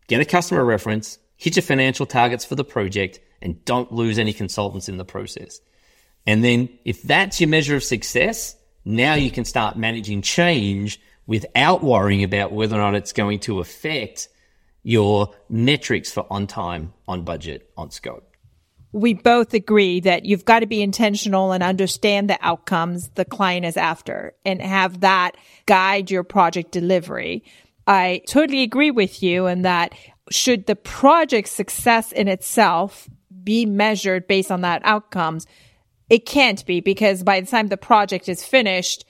get 0.07 0.21
a 0.21 0.25
customer 0.25 0.63
reference, 0.65 1.19
hit 1.35 1.55
your 1.55 1.63
financial 1.63 2.05
targets 2.05 2.45
for 2.45 2.55
the 2.55 2.63
project, 2.63 3.19
and 3.41 3.63
don't 3.65 3.91
lose 3.91 4.17
any 4.17 4.33
consultants 4.33 4.89
in 4.89 4.97
the 4.97 5.05
process. 5.05 5.59
And 6.25 6.43
then 6.43 6.69
if 6.83 7.01
that's 7.03 7.39
your 7.39 7.49
measure 7.49 7.75
of 7.75 7.83
success, 7.83 8.55
now 8.83 9.13
you 9.13 9.31
can 9.31 9.45
start 9.45 9.77
managing 9.77 10.21
change 10.21 10.99
without 11.27 11.83
worrying 11.83 12.23
about 12.23 12.51
whether 12.51 12.75
or 12.75 12.79
not 12.79 12.95
it's 12.95 13.13
going 13.13 13.39
to 13.39 13.59
affect 13.59 14.29
your 14.81 15.33
metrics 15.49 16.11
for 16.11 16.25
on 16.29 16.47
time, 16.47 16.93
on 17.07 17.23
budget, 17.23 17.69
on 17.77 17.91
scope. 17.91 18.23
We 18.93 19.13
both 19.13 19.53
agree 19.53 19.99
that 19.99 20.25
you've 20.25 20.45
got 20.45 20.59
to 20.59 20.65
be 20.65 20.81
intentional 20.81 21.51
and 21.51 21.61
understand 21.61 22.29
the 22.29 22.39
outcomes 22.41 23.09
the 23.09 23.25
client 23.25 23.65
is 23.65 23.75
after 23.75 24.33
and 24.45 24.61
have 24.61 25.01
that 25.01 25.35
guide 25.65 26.09
your 26.09 26.23
project 26.23 26.71
delivery. 26.71 27.43
I 27.85 28.21
totally 28.27 28.63
agree 28.63 28.91
with 28.91 29.21
you 29.21 29.47
in 29.47 29.63
that 29.63 29.93
should 30.31 30.65
the 30.65 30.75
project 30.75 31.49
success 31.49 32.11
in 32.11 32.27
itself 32.27 33.09
be 33.43 33.65
measured 33.65 34.27
based 34.27 34.51
on 34.51 34.61
that 34.61 34.81
outcomes, 34.83 35.45
it 36.09 36.25
can't 36.25 36.65
be 36.65 36.79
because 36.79 37.23
by 37.23 37.41
the 37.41 37.47
time 37.47 37.67
the 37.67 37.77
project 37.77 38.29
is 38.29 38.43
finished, 38.43 39.05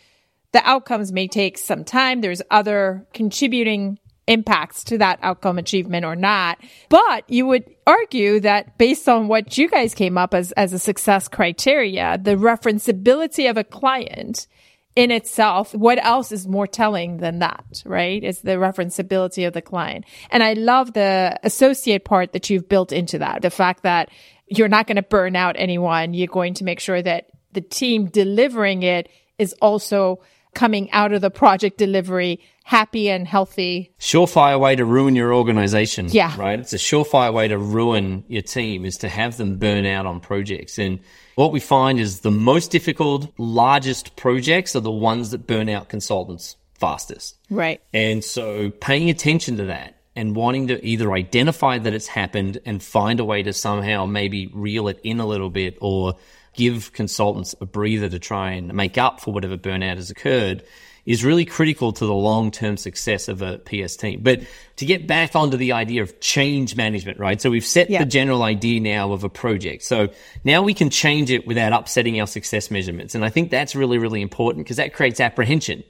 the 0.54 0.68
outcomes 0.68 1.12
may 1.12 1.28
take 1.28 1.58
some 1.58 1.84
time. 1.84 2.22
There's 2.22 2.42
other 2.50 3.06
contributing 3.14 4.00
impacts 4.28 4.84
to 4.84 4.98
that 4.98 5.20
outcome 5.22 5.58
achievement 5.58 6.06
or 6.06 6.16
not. 6.16 6.60
But 6.90 7.30
you 7.30 7.48
would 7.48 7.64
argue 7.86 8.42
that 8.42 8.78
based 8.78 9.08
on 9.08 9.28
what 9.28 9.58
you 9.58 9.70
guys 9.70 9.94
came 9.94 10.18
up 10.18 10.34
as, 10.34 10.52
as 10.54 10.74
a 10.74 10.80
success 10.80 11.28
criteria, 11.28 12.18
the 12.22 12.36
referenceability 12.36 13.50
of 13.50 13.58
a 13.58 13.64
client 13.64 14.48
in 14.96 15.12
itself, 15.12 15.74
what 15.76 16.04
else 16.04 16.32
is 16.32 16.48
more 16.48 16.66
telling 16.66 17.18
than 17.18 17.40
that, 17.40 17.84
right? 17.86 18.24
Is 18.24 18.42
the 18.42 18.54
referenceability 18.54 19.48
of 19.48 19.54
the 19.54 19.62
client. 19.62 20.06
And 20.32 20.42
I 20.42 20.54
love 20.54 20.94
the 20.94 21.40
associate 21.44 22.04
part 22.04 22.34
that 22.34 22.50
you've 22.50 22.68
built 22.68 22.92
into 22.92 23.20
that. 23.20 23.44
The 23.44 23.52
fact 23.52 23.84
that 23.84 24.10
you're 24.48 24.68
not 24.68 24.88
going 24.88 24.96
to 24.96 25.04
burn 25.04 25.36
out 25.36 25.56
anyone. 25.58 26.14
You're 26.14 26.28
going 26.28 26.56
to 26.56 26.64
make 26.64 26.80
sure 26.80 27.02
that 27.02 27.30
the 27.54 27.62
team 27.62 28.06
delivering 28.08 28.84
it 28.84 29.10
is 29.38 29.54
also 29.62 30.20
coming 30.58 30.92
out 30.92 31.14
of 31.14 31.22
the 31.22 31.30
project 31.30 31.78
delivery 31.78 32.40
happy 32.64 33.10
and 33.10 33.26
healthy. 33.26 33.94
Surefire 34.00 34.60
way 34.60 34.76
to 34.76 34.84
ruin 34.84 35.16
your 35.16 35.34
organization. 35.34 36.10
Yeah. 36.10 36.36
Right. 36.38 36.60
It's 36.60 36.74
a 36.74 36.78
surefire 36.78 37.32
way 37.32 37.48
to 37.48 37.58
ruin 37.58 38.26
your 38.28 38.42
team 38.42 38.84
is 38.84 38.98
to 38.98 39.08
have 39.08 39.38
them 39.38 39.58
burn 39.58 39.86
out 39.86 40.06
on 40.06 40.20
projects. 40.20 40.78
And 40.78 41.00
what 41.36 41.54
we 41.54 41.62
find 41.62 42.00
is 42.00 42.22
the 42.22 42.32
most 42.32 42.72
difficult, 42.72 43.32
largest 43.38 44.18
projects 44.18 44.76
are 44.76 44.82
the 44.82 44.92
ones 44.92 45.32
that 45.32 45.48
burn 45.48 45.70
out 45.70 45.88
consultants 45.88 46.58
fastest. 46.74 47.38
Right. 47.50 47.82
And 47.94 48.24
so 48.24 48.72
paying 48.72 49.10
attention 49.10 49.58
to 49.58 49.66
that 49.66 49.96
and 50.16 50.36
wanting 50.36 50.68
to 50.68 50.84
either 50.84 51.14
identify 51.14 51.78
that 51.78 51.94
it's 51.94 52.08
happened 52.08 52.60
and 52.66 52.82
find 52.82 53.20
a 53.20 53.26
way 53.26 53.44
to 53.44 53.54
somehow 53.54 54.08
maybe 54.08 54.48
reel 54.54 54.88
it 54.88 55.00
in 55.04 55.20
a 55.20 55.26
little 55.26 55.52
bit 55.52 55.78
or 55.80 56.16
give 56.58 56.92
consultants 56.92 57.56
a 57.62 57.66
breather 57.66 58.10
to 58.10 58.20
try 58.20 58.52
and 58.52 58.74
make 58.74 58.98
up 58.98 59.22
for 59.22 59.34
whatever 59.34 59.56
burnout 59.56 59.96
has 59.96 60.12
occurred 60.12 60.64
is 61.06 61.24
really 61.24 61.46
critical 61.46 61.94
to 61.94 62.06
the 62.06 62.14
long-term 62.14 62.76
success 62.76 63.30
of 63.30 63.42
a 63.42 63.60
PS 63.60 63.96
team. 63.96 64.20
But 64.22 64.42
to 64.76 64.86
get 64.86 65.08
back 65.08 65.38
onto 65.38 65.56
the 65.56 65.72
idea 65.72 66.02
of 66.02 66.20
change 66.20 66.76
management, 66.76 67.18
right? 67.18 67.40
So 67.40 67.50
we've 67.50 67.66
set 67.66 67.90
yeah. 67.90 68.00
the 68.00 68.06
general 68.06 68.44
idea 68.44 68.82
now 68.82 69.14
of 69.14 69.24
a 69.24 69.30
project. 69.30 69.84
So 69.84 70.10
now 70.44 70.62
we 70.62 70.74
can 70.74 70.90
change 70.90 71.32
it 71.32 71.48
without 71.48 71.72
upsetting 71.72 72.20
our 72.20 72.28
success 72.28 72.70
measurements. 72.70 73.16
And 73.16 73.24
I 73.24 73.30
think 73.30 73.52
that's 73.52 73.74
really, 73.74 73.98
really 73.98 74.22
important 74.22 74.66
because 74.66 74.78
that 74.78 74.94
creates 74.94 75.22
apprehension, 75.22 75.82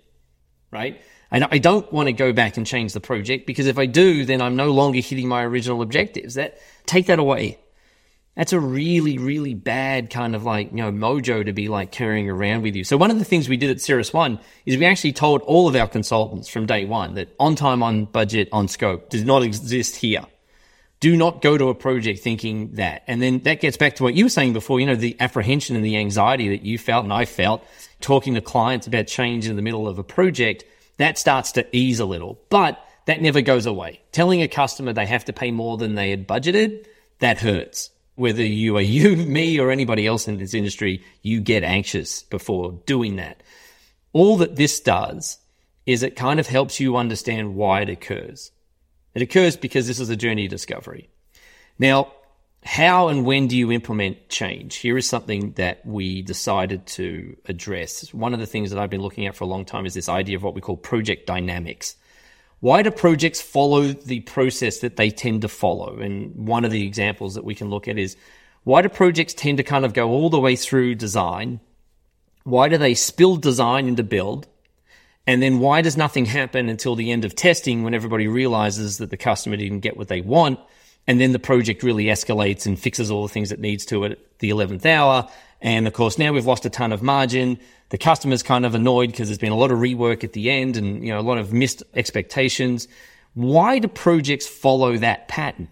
right? 0.70 1.02
And 1.32 1.46
I 1.50 1.58
don't 1.58 1.92
want 1.92 2.08
to 2.08 2.14
go 2.14 2.32
back 2.32 2.58
and 2.58 2.68
change 2.68 2.94
the 2.94 3.02
project 3.02 3.48
because 3.48 3.66
if 3.66 3.80
I 3.80 3.88
do, 3.88 4.24
then 4.24 4.40
I'm 4.40 4.56
no 4.56 4.72
longer 4.72 5.00
hitting 5.00 5.28
my 5.28 5.44
original 5.44 5.82
objectives. 5.82 6.36
That 6.36 6.60
take 6.86 7.08
that 7.08 7.18
away 7.18 7.58
that's 8.38 8.54
a 8.54 8.60
really, 8.60 9.18
really 9.18 9.56
bad 9.56 10.12
kind 10.12 10.36
of 10.36 10.44
like, 10.44 10.70
you 10.70 10.78
know, 10.78 10.92
mojo 10.92 11.44
to 11.44 11.54
be 11.54 11.70
like 11.70 11.92
carrying 11.92 12.30
around 12.30 12.62
with 12.62 12.76
you. 12.76 12.84
So 12.84 12.96
one 12.96 13.10
of 13.10 13.18
the 13.18 13.26
things 13.26 13.50
we 13.50 13.58
did 13.58 13.72
at 13.72 13.82
Cirrus 13.82 14.14
One 14.14 14.40
is 14.64 14.78
we 14.78 14.86
actually 14.86 15.14
told 15.14 15.42
all 15.42 15.68
of 15.68 15.76
our 15.76 15.88
consultants 15.88 16.48
from 16.48 16.68
day 16.68 16.86
one 16.86 17.16
that 17.16 17.36
on 17.40 17.56
time, 17.56 17.82
on 17.82 18.06
budget, 18.06 18.48
on 18.52 18.68
scope 18.68 19.10
does 19.10 19.24
not 19.24 19.42
exist 19.42 19.96
here. 19.96 20.24
Do 21.00 21.18
not 21.18 21.42
go 21.42 21.58
to 21.58 21.70
a 21.70 21.76
project 21.76 22.20
thinking 22.20 22.74
that. 22.74 23.04
And 23.08 23.20
then 23.20 23.40
that 23.40 23.60
gets 23.60 23.76
back 23.76 23.96
to 23.96 24.04
what 24.04 24.14
you 24.14 24.26
were 24.26 24.30
saying 24.30 24.54
before, 24.54 24.80
you 24.80 24.86
know, 24.86 24.96
the 24.96 25.16
apprehension 25.20 25.76
and 25.76 25.84
the 25.84 25.98
anxiety 25.98 26.50
that 26.50 26.62
you 26.62 26.78
felt 26.78 27.06
and 27.06 27.14
I 27.14 27.26
felt 27.26 27.66
talking 28.02 28.36
to 28.36 28.42
clients 28.42 28.86
about 28.86 29.08
change 29.08 29.48
in 29.48 29.56
the 29.56 29.64
middle 29.64 29.88
of 29.88 29.98
a 29.98 30.04
project. 30.04 30.64
That 30.98 31.18
starts 31.18 31.54
to 31.54 31.66
ease 31.76 32.00
a 32.00 32.06
little, 32.06 32.40
but 32.50 32.80
that 33.06 33.20
never 33.20 33.42
goes 33.42 33.66
away. 33.66 34.02
Telling 34.12 34.44
a 34.44 34.48
customer 34.48 34.94
they 34.94 35.08
have 35.08 35.26
to 35.26 35.34
pay 35.34 35.50
more 35.50 35.78
than 35.78 35.96
they 35.96 36.12
had 36.12 36.28
budgeted, 36.28 36.86
that 37.18 37.40
hurts 37.40 37.90
whether 38.18 38.44
you 38.44 38.76
are 38.78 38.82
you, 38.82 39.16
me, 39.28 39.60
or 39.60 39.72
anybody 39.72 40.06
else 40.06 40.28
in 40.28 40.38
this 40.38 40.54
industry, 40.54 41.04
you 41.22 41.40
get 41.40 41.64
anxious 41.64 42.24
before 42.24 42.82
doing 42.86 43.16
that. 43.18 43.42
All 44.12 44.38
that 44.38 44.56
this 44.56 44.80
does 44.80 45.38
is 45.86 46.04
it 46.04 46.16
kind 46.16 46.40
of 46.40 46.48
helps 46.48 46.80
you 46.80 46.98
understand 46.98 47.56
why 47.56 47.82
it 47.82 47.90
occurs. 47.90 48.52
It 49.14 49.22
occurs 49.22 49.56
because 49.56 49.88
this 49.88 50.00
is 50.00 50.10
a 50.10 50.16
journey 50.16 50.46
of 50.46 50.52
discovery. 50.52 51.10
Now, 51.78 52.12
how 52.64 53.08
and 53.08 53.24
when 53.24 53.48
do 53.48 53.56
you 53.56 53.72
implement 53.72 54.30
change? 54.30 54.78
Here 54.78 54.98
is 54.98 55.08
something 55.08 55.52
that 55.54 55.86
we 55.86 56.24
decided 56.24 56.88
to 56.88 57.38
address. 57.46 58.14
One 58.14 58.34
of 58.34 58.40
the 58.40 58.48
things 58.48 58.72
that 58.72 58.80
I've 58.80 58.90
been 58.90 59.02
looking 59.02 59.28
at 59.28 59.36
for 59.36 59.44
a 59.44 59.48
long 59.48 59.64
time 59.64 59.86
is 59.86 59.94
this 59.94 60.10
idea 60.10 60.38
of 60.38 60.44
what 60.44 60.56
we 60.56 60.62
call 60.62 60.76
project 60.76 61.28
dynamics. 61.28 61.96
Why 62.60 62.82
do 62.82 62.92
projects 62.92 63.40
follow 63.40 63.84
the 63.94 64.22
process 64.22 64.80
that 64.80 64.96
they 64.96 65.12
tend 65.12 65.42
to 65.44 65.48
follow? 65.48 66.00
And 66.00 66.48
one 66.48 66.66
of 66.66 66.72
the 66.72 66.86
examples 66.86 67.36
that 67.36 67.44
we 67.44 67.56
can 67.56 67.70
look 67.70 67.88
at 67.88 68.00
is 68.00 68.18
why 68.64 68.82
do 68.82 68.90
projects 68.90 69.34
tend 69.34 69.58
to 69.58 69.64
kind 69.64 69.86
of 69.86 69.94
go 69.94 70.10
all 70.10 70.30
the 70.30 70.40
way 70.40 70.56
through 70.56 70.96
design? 70.96 71.60
Why 72.44 72.68
do 72.68 72.78
they 72.78 72.96
spill 72.96 73.38
design 73.38 73.88
into 73.88 74.04
build? 74.04 74.48
And 75.28 75.42
then 75.42 75.60
why 75.60 75.82
does 75.82 75.98
nothing 75.98 76.26
happen 76.26 76.70
until 76.70 76.96
the 76.96 77.12
end 77.12 77.26
of 77.26 77.36
testing 77.36 77.84
when 77.84 77.94
everybody 77.94 78.28
realizes 78.28 78.98
that 78.98 79.10
the 79.10 79.18
customer 79.18 79.58
didn't 79.58 79.82
get 79.82 79.98
what 79.98 80.08
they 80.08 80.22
want? 80.22 80.60
And 81.06 81.22
then 81.22 81.34
the 81.34 81.40
project 81.40 81.84
really 81.84 82.06
escalates 82.06 82.66
and 82.66 82.80
fixes 82.80 83.12
all 83.12 83.24
the 83.24 83.34
things 83.34 83.52
it 83.52 83.60
needs 83.60 83.86
to 83.86 84.06
at 84.06 84.18
the 84.40 84.50
11th 84.50 84.86
hour. 84.86 85.30
And 85.62 85.88
of 85.88 85.94
course, 85.94 86.18
now 86.18 86.34
we've 86.34 86.46
lost 86.46 86.66
a 86.66 86.70
ton 86.70 86.92
of 86.92 87.02
margin 87.02 87.60
the 87.90 87.98
customer's 87.98 88.44
kind 88.44 88.66
of 88.66 88.76
annoyed 88.76 89.12
because 89.12 89.30
there's 89.30 89.38
been 89.38 89.52
a 89.52 89.58
lot 89.58 89.72
of 89.72 89.80
rework 89.80 90.24
at 90.24 90.34
the 90.34 90.50
end 90.50 90.78
and 90.78 91.04
you 91.04 91.14
know 91.14 91.20
a 91.20 91.22
lot 91.22 91.38
of 91.38 91.54
missed 91.54 91.84
expectations. 91.94 92.88
Why 93.34 93.80
do 93.80 93.88
projects 93.88 94.48
follow 94.48 94.98
that 94.98 95.28
pattern? 95.28 95.70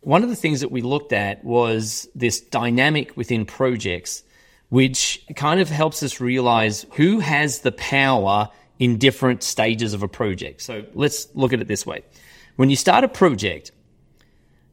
One 0.00 0.22
of 0.22 0.28
the 0.28 0.36
things 0.36 0.60
that 0.60 0.70
we 0.70 0.82
looked 0.82 1.12
at 1.12 1.44
was 1.44 2.08
this 2.14 2.40
dynamic 2.40 3.16
within 3.16 3.44
projects, 3.44 4.22
which 4.68 5.24
kind 5.34 5.60
of 5.60 5.68
helps 5.68 6.02
us 6.02 6.20
realize 6.20 6.86
who 6.94 7.20
has 7.20 7.60
the 7.60 7.72
power 7.72 8.48
in 8.78 8.98
different 8.98 9.42
stages 9.42 9.94
of 9.94 10.02
a 10.02 10.08
project. 10.08 10.60
So 10.60 10.84
let's 10.94 11.28
look 11.34 11.52
at 11.52 11.60
it 11.60 11.68
this 11.68 11.86
way. 11.86 12.02
When 12.56 12.70
you 12.70 12.76
start 12.76 13.04
a 13.04 13.08
project, 13.08 13.72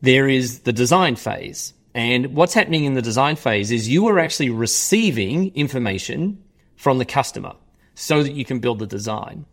there 0.02 0.28
is 0.28 0.60
the 0.60 0.74
design 0.74 1.16
phase. 1.16 1.74
And 1.94 2.34
what's 2.36 2.54
happening 2.54 2.86
in 2.86 2.96
the 2.96 3.02
design 3.02 3.36
phase 3.36 3.72
is 3.72 3.88
you 3.88 4.08
are 4.08 4.20
actually 4.20 4.50
receiving 4.50 5.54
information 5.56 6.44
from 6.76 6.98
the 6.98 7.06
customer 7.06 7.54
so 7.96 8.24
that 8.24 8.34
you 8.34 8.46
can 8.46 8.60
build 8.60 8.80
the 8.80 8.88
design. 8.88 9.46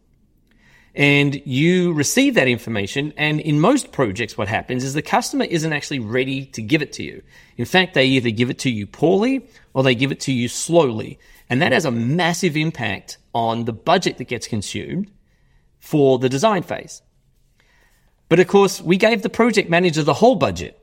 And 0.95 1.41
you 1.47 1.93
receive 1.93 2.35
that 2.35 2.49
information. 2.49 3.13
And 3.17 3.41
in 3.41 3.61
most 3.61 3.93
projects, 3.93 4.37
what 4.37 4.49
happens 4.49 4.83
is 4.83 4.95
the 4.95 5.03
customer 5.03 5.45
isn't 5.45 5.73
actually 5.73 6.01
ready 6.01 6.47
to 6.47 6.63
give 6.63 6.83
it 6.83 6.93
to 6.95 7.03
you. 7.03 7.23
In 7.57 7.65
fact, 7.65 7.95
they 7.95 8.07
either 8.07 8.31
give 8.31 8.51
it 8.51 8.59
to 8.61 8.71
you 8.71 8.87
poorly 8.87 9.47
or 9.73 9.83
they 9.83 9.95
give 9.95 10.11
it 10.11 10.21
to 10.21 10.33
you 10.33 10.49
slowly. 10.49 11.19
And 11.49 11.63
that 11.63 11.73
has 11.73 11.85
a 11.85 11.91
massive 11.91 12.57
impact 12.57 13.19
on 13.35 13.67
the 13.67 13.73
budget 13.73 14.19
that 14.19 14.29
gets 14.29 14.49
consumed 14.49 15.11
for 15.79 16.19
the 16.19 16.29
design 16.29 16.63
phase. 16.63 17.03
But 18.29 18.41
of 18.41 18.49
course, 18.49 18.81
we 18.81 18.97
gave 18.97 19.23
the 19.23 19.31
project 19.31 19.69
manager 19.69 20.03
the 20.03 20.15
whole 20.15 20.37
budget. 20.37 20.80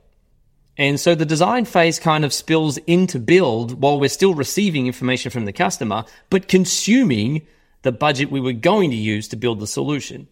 And 0.78 1.00
so 1.00 1.16
the 1.16 1.26
design 1.26 1.66
phase 1.66 1.98
kind 2.00 2.24
of 2.24 2.34
spills 2.34 2.78
into 2.80 3.20
build 3.20 3.82
while 3.82 4.00
we're 4.00 4.10
still 4.10 4.36
receiving 4.36 4.86
information 4.86 5.32
from 5.32 5.46
the 5.46 5.54
customer, 5.54 6.06
but 6.30 6.48
consuming 6.48 7.48
the 7.82 7.92
budget 7.92 8.32
we 8.32 8.40
were 8.40 8.54
going 8.54 8.92
to 8.92 8.96
use 8.96 9.28
to 9.30 9.36
build 9.36 9.60
the 9.60 9.68
solution. 9.68 10.28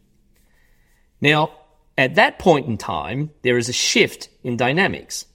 Now, 1.19 1.51
at 1.97 2.15
that 2.15 2.37
point 2.37 2.67
in 2.67 2.77
time, 2.77 3.31
there 3.41 3.57
is 3.57 3.69
a 3.69 3.73
shift 3.73 4.29
in 4.43 4.57
dynamics. 4.57 5.25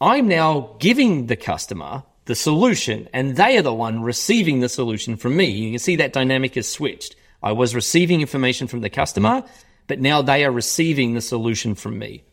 I'm 0.00 0.28
now 0.28 0.76
giving 0.78 1.26
the 1.26 1.36
customer 1.36 2.02
the 2.26 2.34
solution 2.34 3.08
and 3.12 3.36
they 3.36 3.56
are 3.56 3.62
the 3.62 3.72
one 3.72 4.02
receiving 4.02 4.60
the 4.60 4.68
solution 4.68 5.16
from 5.16 5.36
me. 5.36 5.46
You 5.46 5.70
can 5.70 5.78
see 5.78 5.96
that 5.96 6.12
dynamic 6.12 6.54
has 6.56 6.68
switched. 6.68 7.16
I 7.42 7.52
was 7.52 7.74
receiving 7.74 8.20
information 8.20 8.66
from 8.66 8.82
the 8.82 8.90
customer, 8.90 9.42
but 9.86 10.00
now 10.00 10.20
they 10.20 10.44
are 10.44 10.50
receiving 10.50 11.14
the 11.14 11.20
solution 11.22 11.74
from 11.74 11.98
me 11.98 12.24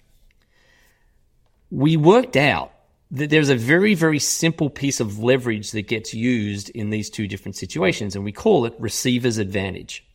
we 1.69 1.97
worked 1.97 2.35
out 2.35 2.71
that 3.11 3.29
there's 3.29 3.49
a 3.49 3.55
very, 3.55 3.93
very 3.93 4.19
simple 4.19 4.69
piece 4.69 4.99
of 4.99 5.19
leverage 5.19 5.71
that 5.71 5.87
gets 5.87 6.13
used 6.13 6.69
in 6.71 6.89
these 6.89 7.09
two 7.09 7.27
different 7.27 7.55
situations, 7.55 8.15
and 8.15 8.25
we 8.25 8.31
call 8.31 8.65
it 8.65 8.73
receiver's 8.79 9.37
advantage. 9.37 10.05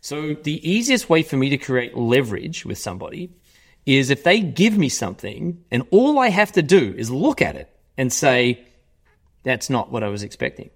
So 0.00 0.34
the 0.34 0.68
easiest 0.68 1.10
way 1.10 1.22
for 1.22 1.36
me 1.36 1.50
to 1.50 1.58
create 1.58 1.96
leverage 1.96 2.64
with 2.64 2.78
somebody 2.78 3.30
is 3.84 4.10
if 4.10 4.24
they 4.24 4.40
give 4.40 4.76
me 4.76 4.88
something 4.88 5.64
and 5.70 5.84
all 5.90 6.18
I 6.18 6.28
have 6.28 6.52
to 6.52 6.62
do 6.62 6.94
is 6.96 7.10
look 7.10 7.42
at 7.42 7.56
it 7.56 7.68
and 7.96 8.12
say, 8.12 8.66
that's 9.42 9.70
not 9.70 9.90
what 9.90 10.02
I 10.02 10.08
was 10.08 10.22
expecting. 10.22 10.70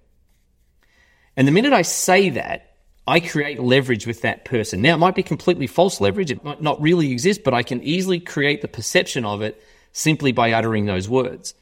And 1.35 1.47
the 1.47 1.51
minute 1.51 1.73
I 1.73 1.81
say 1.81 2.29
that, 2.31 2.67
I 3.07 3.19
create 3.19 3.59
leverage 3.59 4.05
with 4.05 4.21
that 4.21 4.45
person. 4.45 4.81
Now, 4.81 4.95
it 4.95 4.99
might 4.99 5.15
be 5.15 5.23
completely 5.23 5.65
false 5.65 5.99
leverage. 5.99 6.29
It 6.29 6.43
might 6.43 6.61
not 6.61 6.81
really 6.81 7.11
exist, 7.11 7.43
but 7.43 7.53
I 7.53 7.63
can 7.63 7.81
easily 7.83 8.19
create 8.19 8.61
the 8.61 8.67
perception 8.67 9.25
of 9.25 9.41
it 9.41 9.61
simply 9.91 10.31
by 10.31 10.51
uttering 10.51 10.85
those 10.85 11.09
words. 11.09 11.53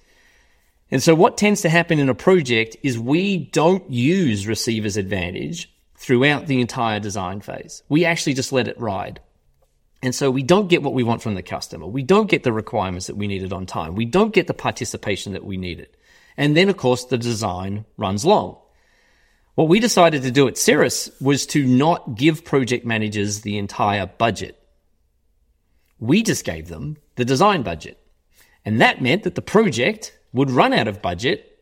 And 0.91 1.03
so 1.03 1.13
what 1.13 1.37
tends 1.37 1.61
to 1.61 1.69
happen 1.69 1.99
in 1.99 2.09
a 2.09 2.15
project 2.15 2.77
is 2.83 2.97
we 2.97 3.37
don't 3.37 3.89
use 3.89 4.47
receiver's 4.47 4.97
advantage 4.97 5.71
throughout 5.95 6.47
the 6.47 6.61
entire 6.61 6.99
design 6.99 7.41
phase. 7.41 7.83
We 7.89 8.05
actually 8.05 8.33
just 8.33 8.51
let 8.51 8.67
it 8.67 8.79
ride. 8.79 9.19
And 10.01 10.15
so 10.15 10.31
we 10.31 10.43
don't 10.43 10.69
get 10.69 10.81
what 10.81 10.93
we 10.93 11.03
want 11.03 11.21
from 11.21 11.35
the 11.35 11.43
customer. 11.43 11.85
We 11.85 12.03
don't 12.03 12.29
get 12.29 12.43
the 12.43 12.53
requirements 12.53 13.07
that 13.07 13.17
we 13.17 13.27
needed 13.27 13.51
on 13.51 13.65
time. 13.65 13.95
We 13.95 14.05
don't 14.05 14.33
get 14.33 14.47
the 14.47 14.53
participation 14.53 15.33
that 15.33 15.43
we 15.43 15.57
needed. 15.57 15.89
And 16.37 16.55
then, 16.55 16.69
of 16.69 16.77
course, 16.77 17.05
the 17.05 17.17
design 17.17 17.85
runs 17.97 18.25
long. 18.25 18.57
What 19.55 19.67
we 19.67 19.81
decided 19.81 20.23
to 20.23 20.31
do 20.31 20.47
at 20.47 20.57
Cirrus 20.57 21.11
was 21.19 21.45
to 21.47 21.65
not 21.67 22.15
give 22.15 22.45
project 22.45 22.85
managers 22.85 23.41
the 23.41 23.57
entire 23.57 24.05
budget. 24.05 24.57
We 25.99 26.23
just 26.23 26.45
gave 26.45 26.69
them 26.69 26.95
the 27.15 27.25
design 27.25 27.63
budget. 27.63 27.97
And 28.65 28.81
that 28.81 29.01
meant 29.01 29.23
that 29.23 29.35
the 29.35 29.41
project 29.41 30.17
would 30.33 30.51
run 30.51 30.73
out 30.73 30.87
of 30.87 31.01
budget. 31.01 31.59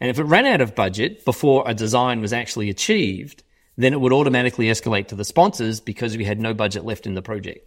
And 0.00 0.10
if 0.10 0.18
it 0.18 0.24
ran 0.24 0.46
out 0.46 0.60
of 0.60 0.74
budget 0.74 1.24
before 1.24 1.64
a 1.66 1.74
design 1.74 2.20
was 2.20 2.32
actually 2.32 2.70
achieved, 2.70 3.42
then 3.76 3.92
it 3.92 4.00
would 4.00 4.12
automatically 4.12 4.66
escalate 4.66 5.08
to 5.08 5.14
the 5.14 5.24
sponsors 5.24 5.80
because 5.80 6.16
we 6.16 6.24
had 6.24 6.40
no 6.40 6.54
budget 6.54 6.84
left 6.84 7.06
in 7.06 7.14
the 7.14 7.22
project. 7.22 7.66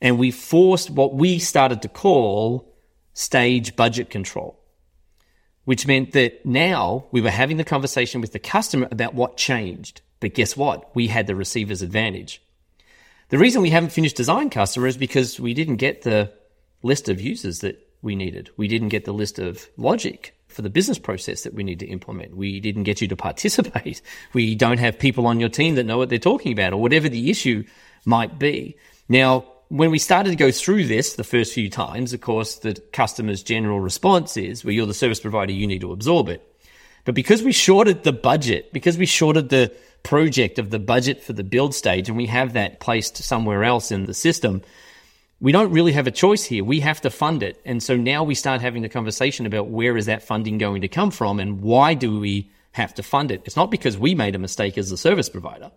And 0.00 0.18
we 0.18 0.30
forced 0.30 0.90
what 0.90 1.14
we 1.14 1.38
started 1.38 1.82
to 1.82 1.88
call 1.88 2.74
stage 3.12 3.76
budget 3.76 4.10
control, 4.10 4.58
which 5.64 5.86
meant 5.86 6.12
that 6.12 6.44
now 6.44 7.06
we 7.10 7.20
were 7.20 7.30
having 7.30 7.56
the 7.56 7.64
conversation 7.64 8.20
with 8.20 8.32
the 8.32 8.38
customer 8.38 8.88
about 8.90 9.14
what 9.14 9.36
changed. 9.36 10.02
But 10.20 10.34
guess 10.34 10.56
what? 10.56 10.94
We 10.94 11.08
had 11.08 11.26
the 11.26 11.36
receiver's 11.36 11.82
advantage. 11.82 12.42
The 13.28 13.38
reason 13.38 13.62
we 13.62 13.70
haven't 13.70 13.92
finished 13.92 14.16
design 14.16 14.50
customer 14.50 14.86
is 14.86 14.96
because 14.96 15.40
we 15.40 15.54
didn't 15.54 15.76
get 15.76 16.02
the 16.02 16.32
list 16.84 17.08
of 17.08 17.20
users 17.20 17.60
that 17.60 17.84
we 18.02 18.14
needed. 18.14 18.50
We 18.56 18.68
didn't 18.68 18.90
get 18.90 19.04
the 19.04 19.14
list 19.14 19.38
of 19.38 19.68
logic 19.76 20.36
for 20.46 20.62
the 20.62 20.70
business 20.70 20.98
process 20.98 21.42
that 21.42 21.54
we 21.54 21.64
need 21.64 21.80
to 21.80 21.86
implement. 21.86 22.36
We 22.36 22.60
didn't 22.60 22.84
get 22.84 23.00
you 23.00 23.08
to 23.08 23.16
participate. 23.28 24.00
We 24.32 24.54
don't 24.54 24.78
have 24.78 24.98
people 24.98 25.26
on 25.26 25.40
your 25.40 25.48
team 25.48 25.74
that 25.74 25.84
know 25.84 25.98
what 25.98 26.10
they're 26.10 26.18
talking 26.18 26.52
about 26.52 26.72
or 26.72 26.80
whatever 26.80 27.08
the 27.08 27.30
issue 27.30 27.64
might 28.04 28.38
be. 28.38 28.76
Now, 29.08 29.46
when 29.68 29.90
we 29.90 29.98
started 29.98 30.30
to 30.30 30.36
go 30.36 30.50
through 30.50 30.84
this 30.84 31.14
the 31.14 31.24
first 31.24 31.54
few 31.54 31.70
times, 31.70 32.12
of 32.12 32.20
course, 32.20 32.56
the 32.56 32.74
customer's 32.92 33.42
general 33.42 33.80
response 33.80 34.36
is, 34.36 34.64
well, 34.64 34.72
you're 34.72 34.86
the 34.86 34.94
service 34.94 35.20
provider, 35.20 35.52
you 35.52 35.66
need 35.66 35.80
to 35.80 35.92
absorb 35.92 36.28
it. 36.28 36.46
But 37.04 37.14
because 37.14 37.42
we 37.42 37.52
shorted 37.52 38.02
the 38.02 38.12
budget, 38.12 38.72
because 38.72 38.96
we 38.96 39.06
shorted 39.06 39.48
the 39.48 39.74
project 40.02 40.58
of 40.58 40.70
the 40.70 40.78
budget 40.78 41.22
for 41.22 41.32
the 41.32 41.44
build 41.44 41.74
stage 41.74 42.08
and 42.08 42.16
we 42.16 42.26
have 42.26 42.52
that 42.52 42.80
placed 42.80 43.16
somewhere 43.16 43.64
else 43.64 43.90
in 43.90 44.04
the 44.04 44.14
system, 44.14 44.62
we 45.44 45.52
don't 45.52 45.72
really 45.72 45.92
have 45.92 46.06
a 46.06 46.10
choice 46.10 46.42
here. 46.42 46.64
We 46.64 46.80
have 46.80 47.02
to 47.02 47.10
fund 47.10 47.42
it. 47.42 47.60
And 47.66 47.82
so 47.82 47.98
now 47.98 48.24
we 48.24 48.34
start 48.34 48.62
having 48.62 48.80
the 48.80 48.88
conversation 48.88 49.44
about 49.44 49.68
where 49.68 49.94
is 49.94 50.06
that 50.06 50.22
funding 50.22 50.56
going 50.56 50.80
to 50.80 50.88
come 50.88 51.10
from 51.10 51.38
and 51.38 51.60
why 51.60 51.92
do 51.92 52.18
we 52.18 52.50
have 52.72 52.94
to 52.94 53.02
fund 53.02 53.30
it? 53.30 53.42
It's 53.44 53.54
not 53.54 53.70
because 53.70 53.98
we 53.98 54.14
made 54.14 54.34
a 54.34 54.38
mistake 54.38 54.78
as 54.78 54.90
a 54.90 54.96
service 54.96 55.28
provider. 55.28 55.70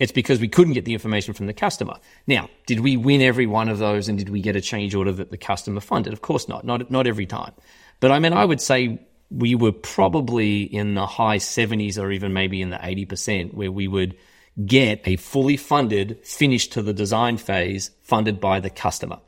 It's 0.00 0.10
because 0.10 0.40
we 0.40 0.48
couldn't 0.48 0.72
get 0.72 0.84
the 0.84 0.94
information 0.94 1.32
from 1.32 1.46
the 1.46 1.52
customer. 1.52 1.94
Now, 2.26 2.50
did 2.66 2.80
we 2.80 2.96
win 2.96 3.22
every 3.22 3.46
one 3.46 3.68
of 3.68 3.78
those 3.78 4.08
and 4.08 4.18
did 4.18 4.30
we 4.30 4.40
get 4.40 4.56
a 4.56 4.60
change 4.60 4.96
order 4.96 5.12
that 5.12 5.30
the 5.30 5.38
customer 5.38 5.78
funded? 5.78 6.12
Of 6.12 6.20
course 6.20 6.48
not. 6.48 6.64
Not, 6.64 6.90
not 6.90 7.06
every 7.06 7.26
time. 7.26 7.52
But 8.00 8.10
I 8.10 8.18
mean, 8.18 8.32
I 8.32 8.44
would 8.44 8.60
say 8.60 8.98
we 9.30 9.54
were 9.54 9.70
probably 9.70 10.62
in 10.62 10.94
the 10.94 11.06
high 11.06 11.38
70s 11.38 12.02
or 12.02 12.10
even 12.10 12.32
maybe 12.32 12.60
in 12.60 12.70
the 12.70 12.78
80% 12.78 13.54
where 13.54 13.70
we 13.70 13.86
would– 13.86 14.16
get 14.66 15.00
a 15.06 15.16
fully 15.16 15.56
funded, 15.56 16.18
finish 16.24 16.68
to 16.68 16.82
the 16.82 16.92
design 16.92 17.36
phase, 17.36 17.90
funded 18.02 18.40
by 18.40 18.60
the 18.60 18.70
customer. 18.70 19.18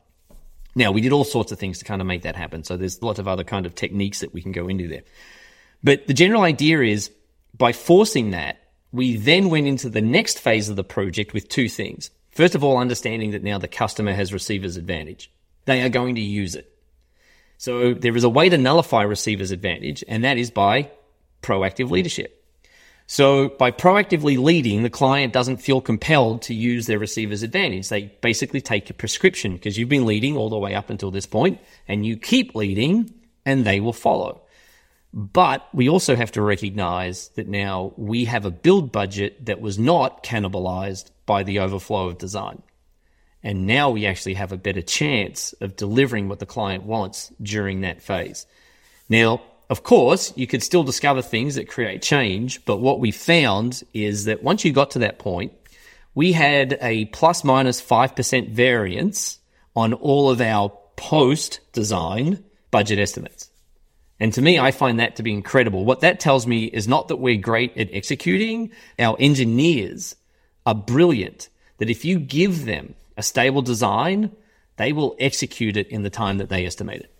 Now, 0.75 0.91
we 0.91 1.01
did 1.01 1.13
all 1.13 1.23
sorts 1.23 1.51
of 1.51 1.59
things 1.59 1.79
to 1.79 1.85
kind 1.85 2.01
of 2.01 2.07
make 2.07 2.23
that 2.23 2.35
happen. 2.35 2.63
So 2.63 2.77
there's 2.77 3.01
lots 3.01 3.19
of 3.19 3.27
other 3.27 3.43
kind 3.43 3.65
of 3.65 3.75
techniques 3.75 4.19
that 4.19 4.33
we 4.33 4.41
can 4.41 4.51
go 4.51 4.67
into 4.67 4.87
there. 4.87 5.03
But 5.83 6.07
the 6.07 6.13
general 6.13 6.41
idea 6.41 6.81
is 6.81 7.11
by 7.57 7.71
forcing 7.71 8.31
that, 8.31 8.61
we 8.91 9.17
then 9.17 9.49
went 9.49 9.67
into 9.67 9.89
the 9.89 10.01
next 10.01 10.39
phase 10.39 10.69
of 10.69 10.75
the 10.75 10.83
project 10.83 11.33
with 11.33 11.49
two 11.49 11.69
things. 11.69 12.11
First 12.31 12.55
of 12.55 12.63
all, 12.63 12.77
understanding 12.77 13.31
that 13.31 13.43
now 13.43 13.57
the 13.57 13.67
customer 13.67 14.13
has 14.13 14.33
receiver's 14.33 14.77
advantage. 14.77 15.31
They 15.65 15.81
are 15.81 15.89
going 15.89 16.15
to 16.15 16.21
use 16.21 16.55
it. 16.55 16.71
So 17.57 17.93
there 17.93 18.15
is 18.15 18.23
a 18.23 18.29
way 18.29 18.49
to 18.49 18.57
nullify 18.57 19.03
receiver's 19.03 19.51
advantage, 19.51 20.03
and 20.07 20.23
that 20.23 20.37
is 20.37 20.51
by 20.51 20.91
proactive 21.41 21.89
leadership. 21.89 22.44
So 23.07 23.49
by 23.49 23.71
proactively 23.71 24.37
leading, 24.37 24.81
the 24.81 24.89
client 24.89 25.31
doesn't 25.31 25.57
feel 25.57 25.79
compelled 25.79 26.41
to 26.43 26.55
use 26.55 26.87
their 26.87 26.97
receiver's 26.97 27.43
advantage. 27.43 27.89
They 27.89 28.13
basically 28.21 28.61
take 28.61 28.89
a 28.89 28.95
prescription 28.95 29.53
because 29.53 29.77
you've 29.77 29.89
been 29.89 30.07
leading 30.07 30.35
all 30.35 30.49
the 30.49 30.57
way 30.57 30.73
up 30.73 30.89
until 30.89 31.11
this 31.11 31.27
point 31.27 31.59
and 31.87 32.05
you 32.05 32.17
keep 32.17 32.55
leading 32.55 33.13
and 33.45 33.63
they 33.63 33.79
will 33.79 33.93
follow. 33.93 34.41
But 35.13 35.67
we 35.73 35.87
also 35.87 36.15
have 36.15 36.31
to 36.33 36.41
recognize 36.41 37.29
that 37.29 37.47
now 37.47 37.93
we 37.95 38.25
have 38.25 38.43
a 38.43 38.51
build 38.51 38.91
budget 38.91 39.45
that 39.45 39.61
was 39.61 39.77
not 39.77 40.23
cannibalized 40.23 41.11
by 41.25 41.43
the 41.43 41.59
overflow 41.59 42.07
of 42.07 42.17
design. 42.17 42.63
And 43.41 43.67
now 43.67 43.91
we 43.91 44.07
actually 44.07 44.33
have 44.33 44.51
a 44.51 44.57
better 44.57 44.81
chance 44.81 45.53
of 45.61 45.75
delivering 45.75 46.27
what 46.27 46.39
the 46.39 46.47
client 46.47 46.83
wants 46.83 47.31
during 47.41 47.81
that 47.81 48.01
phase. 48.01 48.47
Now, 49.07 49.43
of 49.69 49.83
course, 49.83 50.33
you 50.35 50.47
could 50.47 50.61
still 50.61 50.83
discover 50.83 51.21
things 51.21 51.55
that 51.55 51.67
create 51.67 52.01
change, 52.01 52.63
but 52.65 52.77
what 52.77 52.99
we 52.99 53.11
found 53.11 53.83
is 53.93 54.25
that 54.25 54.43
once 54.43 54.63
you 54.63 54.71
got 54.71 54.91
to 54.91 54.99
that 54.99 55.19
point, 55.19 55.53
we 56.13 56.31
had 56.31 56.77
a 56.81 57.05
plus 57.05 57.43
minus 57.43 57.81
5% 57.81 58.49
variance 58.49 59.39
on 59.75 59.93
all 59.93 60.29
of 60.29 60.39
our 60.39 60.71
post 60.95 61.59
design 61.73 62.43
budget 62.71 62.99
estimates. 62.99 63.49
And 64.19 64.31
to 64.33 64.41
me, 64.41 64.59
I 64.59 64.71
find 64.71 64.99
that 64.99 65.17
to 65.17 65.23
be 65.23 65.33
incredible. 65.33 65.83
What 65.83 66.01
that 66.01 66.19
tells 66.19 66.47
me 66.47 66.65
is 66.65 66.87
not 66.87 67.09
that 67.09 67.17
we're 67.17 67.35
great 67.35 67.77
at 67.77 67.89
executing. 67.91 68.71
Our 68.97 69.17
engineers 69.19 70.15
are 70.65 70.75
brilliant 70.75 71.49
that 71.79 71.89
if 71.89 72.05
you 72.05 72.19
give 72.19 72.65
them 72.65 72.95
a 73.17 73.23
stable 73.23 73.61
design, 73.61 74.31
they 74.77 74.93
will 74.93 75.15
execute 75.19 75.75
it 75.75 75.87
in 75.87 76.03
the 76.03 76.09
time 76.09 76.37
that 76.37 76.49
they 76.49 76.65
estimate 76.65 77.01
it. 77.01 77.14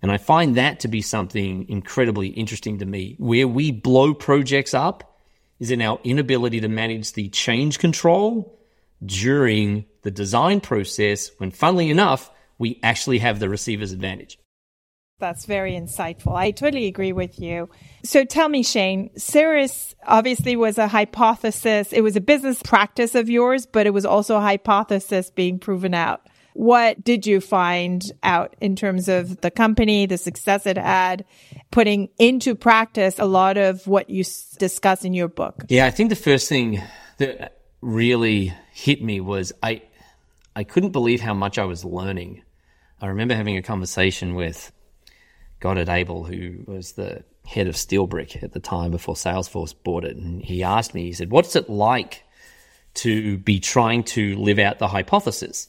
And 0.00 0.12
I 0.12 0.18
find 0.18 0.56
that 0.56 0.80
to 0.80 0.88
be 0.88 1.02
something 1.02 1.68
incredibly 1.68 2.28
interesting 2.28 2.78
to 2.78 2.86
me. 2.86 3.16
Where 3.18 3.48
we 3.48 3.72
blow 3.72 4.14
projects 4.14 4.74
up 4.74 5.18
is 5.58 5.70
in 5.70 5.82
our 5.82 5.98
inability 6.04 6.60
to 6.60 6.68
manage 6.68 7.12
the 7.12 7.28
change 7.28 7.78
control 7.78 8.58
during 9.04 9.86
the 10.02 10.10
design 10.10 10.60
process 10.60 11.30
when, 11.38 11.50
funnily 11.50 11.90
enough, 11.90 12.30
we 12.58 12.78
actually 12.82 13.18
have 13.18 13.40
the 13.40 13.48
receiver's 13.48 13.92
advantage. 13.92 14.38
That's 15.20 15.46
very 15.46 15.72
insightful. 15.72 16.36
I 16.36 16.52
totally 16.52 16.86
agree 16.86 17.12
with 17.12 17.40
you. 17.40 17.68
So 18.04 18.24
tell 18.24 18.48
me, 18.48 18.62
Shane, 18.62 19.10
Cirrus 19.16 19.96
obviously 20.06 20.54
was 20.54 20.78
a 20.78 20.86
hypothesis. 20.86 21.92
It 21.92 22.02
was 22.02 22.14
a 22.14 22.20
business 22.20 22.62
practice 22.62 23.16
of 23.16 23.28
yours, 23.28 23.66
but 23.66 23.86
it 23.86 23.90
was 23.90 24.06
also 24.06 24.36
a 24.36 24.40
hypothesis 24.40 25.30
being 25.30 25.58
proven 25.58 25.92
out. 25.92 26.28
What 26.54 27.04
did 27.04 27.26
you 27.26 27.40
find 27.40 28.02
out 28.22 28.56
in 28.60 28.74
terms 28.74 29.08
of 29.08 29.40
the 29.40 29.50
company, 29.50 30.06
the 30.06 30.18
success 30.18 30.66
it 30.66 30.76
had, 30.76 31.24
putting 31.70 32.08
into 32.18 32.54
practice 32.54 33.18
a 33.18 33.26
lot 33.26 33.56
of 33.56 33.86
what 33.86 34.10
you 34.10 34.24
discuss 34.58 35.04
in 35.04 35.14
your 35.14 35.28
book? 35.28 35.64
Yeah, 35.68 35.86
I 35.86 35.90
think 35.90 36.10
the 36.10 36.16
first 36.16 36.48
thing 36.48 36.82
that 37.18 37.58
really 37.80 38.52
hit 38.72 39.02
me 39.02 39.20
was 39.20 39.52
I 39.62 39.82
I 40.56 40.64
couldn't 40.64 40.90
believe 40.90 41.20
how 41.20 41.34
much 41.34 41.58
I 41.58 41.64
was 41.64 41.84
learning. 41.84 42.42
I 43.00 43.06
remember 43.06 43.34
having 43.34 43.56
a 43.56 43.62
conversation 43.62 44.34
with 44.34 44.72
Godard 45.60 45.88
Abel, 45.88 46.24
who 46.24 46.64
was 46.66 46.92
the 46.92 47.22
head 47.46 47.68
of 47.68 47.76
Steelbrick 47.76 48.42
at 48.42 48.52
the 48.52 48.60
time 48.60 48.90
before 48.90 49.14
Salesforce 49.14 49.74
bought 49.84 50.04
it, 50.04 50.16
and 50.16 50.42
he 50.42 50.62
asked 50.62 50.94
me, 50.94 51.04
he 51.04 51.12
said, 51.12 51.30
"What's 51.30 51.54
it 51.54 51.70
like 51.70 52.24
to 52.94 53.38
be 53.38 53.60
trying 53.60 54.02
to 54.04 54.36
live 54.36 54.58
out 54.58 54.78
the 54.78 54.88
hypothesis?" 54.88 55.68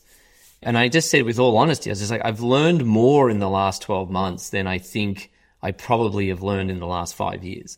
And 0.62 0.78
I 0.78 0.90
just 0.90 1.10
said 1.10 1.24
with 1.24 1.40
all 1.40 1.58
honesty, 1.58 1.90
I 1.90 1.94
was 1.94 2.00
just 2.00 2.12
like, 2.12 2.26
I've 2.26 2.42
learned 2.42 2.86
more 2.86 3.30
in 3.30 3.40
the 3.40 3.50
last 3.50 3.82
12 3.82 4.10
months 4.10 4.50
than 4.50 4.68
I 4.68 4.78
think 4.78 5.32
I 5.62 5.72
probably 5.72 6.30
have 6.30 6.44
learned 6.44 6.70
in 6.70 6.80
the 6.80 6.88
last 6.88 7.16
five 7.16 7.44
years. 7.44 7.78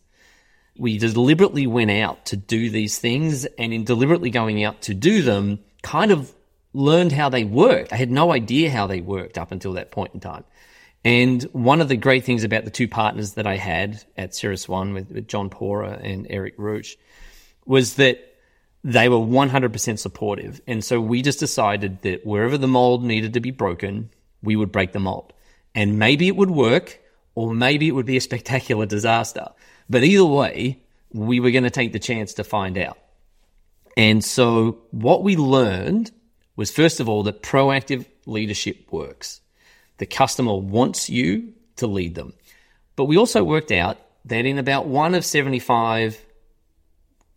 We 0.78 0.98
deliberately 0.98 1.68
went 1.68 1.92
out 1.92 2.26
to 2.28 2.38
do 2.38 2.70
these 2.70 2.98
things 2.98 3.46
and 3.46 3.74
in 3.74 3.84
deliberately 3.84 4.30
going 4.30 4.64
out 4.64 4.82
to 4.84 4.94
do 4.94 5.22
them, 5.22 5.60
kind 5.84 6.12
of 6.12 6.34
learned 6.74 7.12
how 7.12 7.30
they 7.30 7.44
worked. 7.44 7.94
I 7.94 7.98
had 7.98 8.10
no 8.10 8.32
idea 8.32 8.72
how 8.72 8.88
they 8.88 9.02
worked 9.02 9.38
up 9.38 9.52
until 9.52 9.74
that 9.74 9.92
point 9.92 10.14
in 10.14 10.20
time. 10.20 10.46
And 11.04 11.44
one 11.52 11.82
of 11.82 11.88
the 11.88 11.98
great 11.98 12.24
things 12.24 12.44
about 12.44 12.64
the 12.64 12.72
two 12.72 12.88
partners 12.88 13.34
that 13.34 13.48
I 13.48 13.58
had 13.58 14.04
at 14.16 14.36
Cirrus 14.36 14.70
One 14.70 14.94
with, 14.94 15.12
with 15.12 15.28
John 15.28 15.50
Pora 15.50 16.00
and 16.04 16.28
Eric 16.30 16.56
Roach 16.58 16.98
was 17.66 17.96
that 17.96 18.31
they 18.84 19.10
were 19.10 19.18
100% 19.18 20.00
supportive. 20.00 20.62
And 20.68 20.84
so 20.84 21.00
we 21.00 21.22
just 21.22 21.40
decided 21.40 22.02
that 22.02 22.26
wherever 22.26 22.58
the 22.58 22.68
mold 22.68 23.04
needed 23.04 23.34
to 23.34 23.40
be 23.40 23.52
broken, 23.52 24.10
we 24.42 24.56
would 24.56 24.72
break 24.72 24.92
the 24.92 25.00
mold. 25.00 25.34
And 25.76 26.00
maybe 26.00 26.28
it 26.28 26.36
would 26.36 26.52
work, 26.52 27.00
or 27.36 27.54
maybe 27.54 27.88
it 27.88 27.92
would 27.92 28.06
be 28.06 28.18
a 28.18 28.22
spectacular 28.30 28.86
disaster. 28.86 29.50
But 29.90 30.04
either 30.04 30.26
way, 30.26 30.80
we 31.14 31.40
were 31.40 31.52
going 31.52 31.64
to 31.64 31.70
take 31.70 31.94
the 31.94 32.00
chance 32.00 32.34
to 32.36 32.44
find 32.44 32.78
out. 32.78 32.98
And 33.98 34.24
so 34.24 34.80
what 34.92 35.24
we 35.24 35.36
learned 35.36 36.12
was 36.56 36.72
first 36.72 37.00
of 37.00 37.10
all 37.10 37.24
that 37.24 37.44
proactive 37.44 38.06
leadership 38.26 38.92
works. 38.92 39.42
The 39.98 40.06
customer 40.06 40.56
wants 40.56 41.10
you 41.10 41.54
to 41.76 41.88
lead 41.88 42.16
them. 42.16 42.34
But 42.96 43.06
we 43.06 43.18
also 43.18 43.44
worked 43.44 43.72
out 43.72 43.98
that 44.26 44.46
in 44.46 44.58
about 44.58 44.88
one 44.88 45.16
of 45.16 45.26
75 45.26 46.24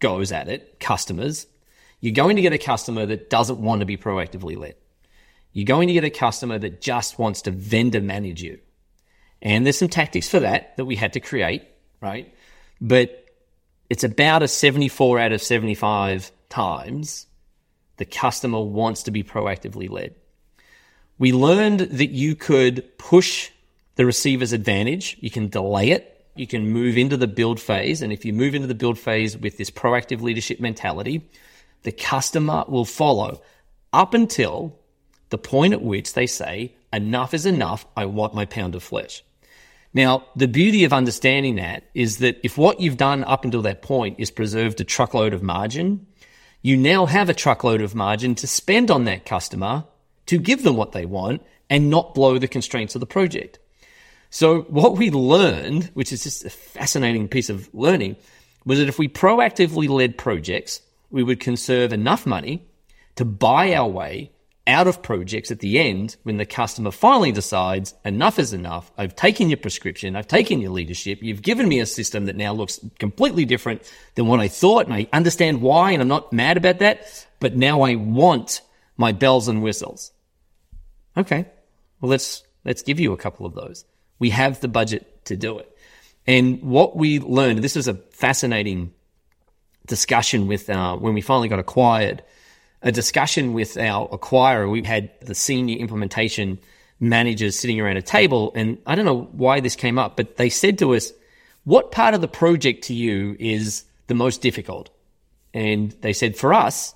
goes 0.05 0.33
at 0.33 0.49
it, 0.49 0.79
customers, 0.81 1.47
you're 1.99 2.13
going 2.13 2.37
to 2.37 2.43
get 2.43 2.53
a 2.53 2.59
customer 2.59 3.07
that 3.07 3.31
doesn't 3.31 3.59
want 3.59 3.81
to 3.81 3.87
be 3.87 3.97
proactively 3.97 4.55
led. 4.55 4.75
You're 5.55 5.65
going 5.65 5.89
to 5.89 5.95
get 5.95 6.05
a 6.05 6.11
customer 6.11 6.59
that 6.59 6.83
just 6.83 7.19
wants 7.19 7.41
to 7.43 7.51
vendor 7.51 8.03
manage 8.03 8.43
you. 8.43 8.59
And 9.41 9.65
there's 9.65 9.79
some 9.79 9.89
tactics 9.89 10.29
for 10.29 10.41
that 10.41 10.77
that 10.77 10.85
we 10.85 10.95
had 10.95 11.15
to 11.15 11.21
create, 11.21 11.63
right? 12.03 12.35
But 12.83 13.25
it's 13.89 14.05
about 14.05 14.43
a 14.43 14.49
74 14.49 15.21
out 15.21 15.33
of 15.33 15.41
75 15.41 16.31
times 16.51 17.27
the 17.97 18.05
customer 18.05 18.61
wants 18.61 19.05
to 19.05 19.11
be 19.11 19.23
proactively 19.23 19.89
led. 19.89 20.15
We 21.19 21.33
learned 21.33 21.81
that 21.81 22.11
you 22.11 22.37
could 22.37 22.99
push 22.99 23.49
the 23.95 24.05
receiver's 24.05 24.53
advantage. 24.53 25.17
You 25.21 25.31
can 25.31 25.49
delay 25.49 25.93
it 25.93 26.14
you 26.35 26.47
can 26.47 26.71
move 26.71 26.97
into 26.97 27.17
the 27.17 27.27
build 27.27 27.61
phase. 27.61 28.03
And 28.03 28.13
if 28.13 28.25
you 28.25 28.33
move 28.33 28.55
into 28.55 28.67
the 28.67 28.75
build 28.75 28.99
phase 28.99 29.37
with 29.37 29.57
this 29.57 29.71
proactive 29.71 30.21
leadership 30.21 30.61
mentality, 30.61 31.29
the 31.83 31.93
customer 31.93 32.65
will 32.67 32.85
follow 32.85 33.41
up 33.93 34.15
until 34.15 34.79
the 35.31 35.39
point 35.39 35.73
at 35.73 35.83
which 35.83 36.15
they 36.15 36.27
say, 36.27 36.75
enough 36.93 37.35
is 37.35 37.47
enough. 37.47 37.87
I 37.97 38.07
want 38.07 38.35
my 38.35 38.45
pound 38.45 38.75
of 38.75 38.83
flesh. 38.83 39.23
Now, 39.93 40.25
the 40.35 40.49
beauty 40.49 40.83
of 40.85 40.93
understanding 40.93 41.55
that 41.57 41.85
is 41.95 42.19
that 42.19 42.41
if 42.43 42.59
what 42.59 42.81
you've 42.81 42.97
done 42.97 43.23
up 43.25 43.45
until 43.45 43.63
that 43.63 43.83
point 43.83 44.19
is 44.19 44.31
preserved 44.31 44.81
a 44.81 44.85
truckload 44.85 45.33
of 45.33 45.43
margin, 45.43 46.07
you 46.63 46.77
now 46.77 47.07
have 47.07 47.29
a 47.29 47.35
truckload 47.35 47.81
of 47.81 47.95
margin 47.95 48.35
to 48.37 48.47
spend 48.49 48.91
on 48.91 49.05
that 49.05 49.25
customer 49.25 49.85
to 50.27 50.39
give 50.39 50.65
them 50.65 50.77
what 50.77 50.93
they 50.93 51.05
want 51.05 51.43
and 51.71 51.91
not 51.91 52.15
blow 52.15 52.39
the 52.39 52.49
constraints 52.49 52.97
of 52.97 53.01
the 53.01 53.07
project. 53.07 53.59
So 54.35 54.63
what 54.63 54.99
we 54.99 55.13
learned, 55.13 55.93
which 55.95 56.13
is 56.13 56.25
just 56.25 56.45
a 56.45 56.51
fascinating 56.51 57.29
piece 57.29 57.51
of 57.51 57.73
learning, 57.73 58.17
was 58.65 58.81
that 58.81 58.89
if 58.89 58.99
we 58.99 59.07
proactively 59.07 59.89
led 59.89 60.19
projects, 60.19 60.81
we 61.09 61.23
would 61.23 61.39
conserve 61.39 61.93
enough 61.93 62.27
money 62.27 62.67
to 63.15 63.25
buy 63.25 63.75
our 63.75 63.89
way 63.89 64.33
out 64.67 64.89
of 64.89 65.05
projects 65.05 65.53
at 65.53 65.61
the 65.61 65.79
end 65.79 66.17
when 66.25 66.37
the 66.37 66.45
customer 66.45 66.91
finally 66.91 67.31
decides 67.31 67.95
enough 68.05 68.41
is 68.41 68.53
enough. 68.53 68.91
I've 68.99 69.15
taken 69.15 69.51
your 69.51 69.57
prescription. 69.57 70.17
I've 70.17 70.27
taken 70.27 70.61
your 70.61 70.73
leadership. 70.73 71.23
You've 71.23 71.43
given 71.43 71.69
me 71.69 71.79
a 71.79 71.87
system 71.87 72.25
that 72.25 72.35
now 72.35 72.55
looks 72.55 72.81
completely 72.99 73.45
different 73.45 73.89
than 74.17 74.27
what 74.27 74.41
I 74.41 74.49
thought. 74.49 74.87
And 74.87 74.95
I 74.95 75.07
understand 75.13 75.63
why. 75.63 75.93
And 75.93 76.03
I'm 76.03 76.09
not 76.09 76.33
mad 76.33 76.57
about 76.57 76.81
that. 76.81 77.25
But 77.39 77.55
now 77.57 77.83
I 77.83 77.95
want 77.95 78.63
my 78.97 79.13
bells 79.13 79.47
and 79.47 79.63
whistles. 79.63 80.11
Okay. 81.17 81.47
Well, 82.01 82.11
let's, 82.11 82.43
let's 82.65 82.83
give 82.83 82.99
you 82.99 83.13
a 83.13 83.17
couple 83.17 83.47
of 83.47 83.55
those. 83.55 83.85
We 84.25 84.31
have 84.31 84.59
the 84.61 84.69
budget 84.69 85.27
to 85.27 85.37
do 85.37 85.59
it. 85.59 85.71
And 86.27 86.63
what 86.63 86.97
we 86.97 87.19
learned, 87.19 87.59
this 87.59 87.77
was 87.77 87.89
a 87.89 87.93
fascinating 87.93 88.95
discussion 89.87 90.47
with 90.47 90.71
uh, 90.71 90.97
when 90.97 91.13
we 91.13 91.21
finally 91.21 91.49
got 91.49 91.59
acquired, 91.59 92.23
a 92.81 92.91
discussion 92.91 93.53
with 93.53 93.77
our 93.77 94.09
acquirer. 94.09 94.71
We 94.71 94.83
had 94.83 95.11
the 95.21 95.35
senior 95.35 95.77
implementation 95.77 96.59
managers 97.01 97.59
sitting 97.59 97.79
around 97.79 97.99
a 97.99 98.03
table, 98.03 98.51
and 98.55 98.79
I 98.87 98.95
don't 98.95 99.05
know 99.05 99.29
why 99.33 99.61
this 99.61 99.77
came 99.77 99.99
up, 99.99 100.17
but 100.17 100.39
they 100.39 100.49
said 100.49 100.79
to 100.79 100.95
us, 100.95 101.13
What 101.65 101.93
part 101.93 102.15
of 102.15 102.23
the 102.23 102.27
project 102.43 102.85
to 102.85 102.95
you 102.95 103.37
is 103.39 103.85
the 104.07 104.15
most 104.15 104.41
difficult? 104.41 104.89
And 105.53 105.93
they 106.01 106.15
said, 106.15 106.35
For 106.35 106.55
us, 106.55 106.95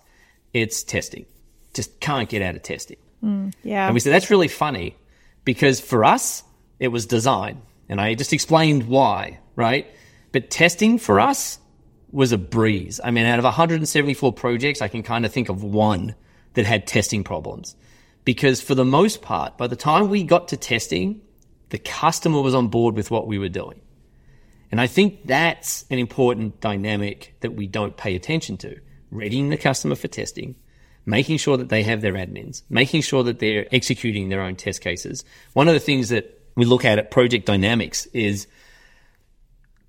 it's 0.54 0.82
testing. 0.82 1.26
Just 1.74 2.00
can't 2.00 2.30
get 2.30 2.40
out 2.40 2.56
of 2.56 2.62
testing. 2.62 2.96
Mm, 3.22 3.52
yeah. 3.62 3.84
And 3.84 3.92
we 3.92 4.00
said, 4.00 4.14
That's 4.14 4.30
really 4.30 4.48
funny 4.48 4.96
because 5.44 5.78
for 5.78 6.06
us, 6.06 6.42
it 6.78 6.88
was 6.88 7.06
design. 7.06 7.62
And 7.88 8.00
I 8.00 8.14
just 8.14 8.32
explained 8.32 8.88
why, 8.88 9.40
right? 9.56 9.86
But 10.32 10.50
testing 10.50 10.98
for 10.98 11.20
us 11.20 11.58
was 12.10 12.32
a 12.32 12.38
breeze. 12.38 13.00
I 13.02 13.10
mean, 13.10 13.26
out 13.26 13.38
of 13.38 13.44
174 13.44 14.32
projects, 14.32 14.82
I 14.82 14.88
can 14.88 15.02
kind 15.02 15.24
of 15.26 15.32
think 15.32 15.48
of 15.48 15.62
one 15.62 16.14
that 16.54 16.66
had 16.66 16.86
testing 16.86 17.24
problems. 17.24 17.76
Because 18.24 18.60
for 18.60 18.74
the 18.74 18.84
most 18.84 19.22
part, 19.22 19.56
by 19.56 19.66
the 19.66 19.76
time 19.76 20.08
we 20.08 20.22
got 20.22 20.48
to 20.48 20.56
testing, 20.56 21.20
the 21.70 21.78
customer 21.78 22.40
was 22.40 22.54
on 22.54 22.68
board 22.68 22.94
with 22.94 23.10
what 23.10 23.26
we 23.26 23.38
were 23.38 23.48
doing. 23.48 23.80
And 24.70 24.80
I 24.80 24.86
think 24.86 25.26
that's 25.26 25.84
an 25.90 25.98
important 25.98 26.60
dynamic 26.60 27.34
that 27.40 27.54
we 27.54 27.66
don't 27.66 27.96
pay 27.96 28.14
attention 28.14 28.58
to. 28.58 28.78
Readying 29.10 29.48
the 29.48 29.56
customer 29.56 29.94
for 29.94 30.08
testing, 30.08 30.56
making 31.06 31.38
sure 31.38 31.56
that 31.56 31.70
they 31.70 31.82
have 31.82 32.02
their 32.02 32.12
admins, 32.12 32.62
making 32.68 33.00
sure 33.00 33.22
that 33.22 33.38
they're 33.38 33.66
executing 33.72 34.28
their 34.28 34.42
own 34.42 34.56
test 34.56 34.82
cases. 34.82 35.24
One 35.54 35.68
of 35.68 35.74
the 35.74 35.80
things 35.80 36.10
that 36.10 36.37
we 36.58 36.64
look 36.64 36.84
at 36.84 36.98
at 36.98 37.12
project 37.12 37.46
dynamics 37.46 38.06
is 38.06 38.48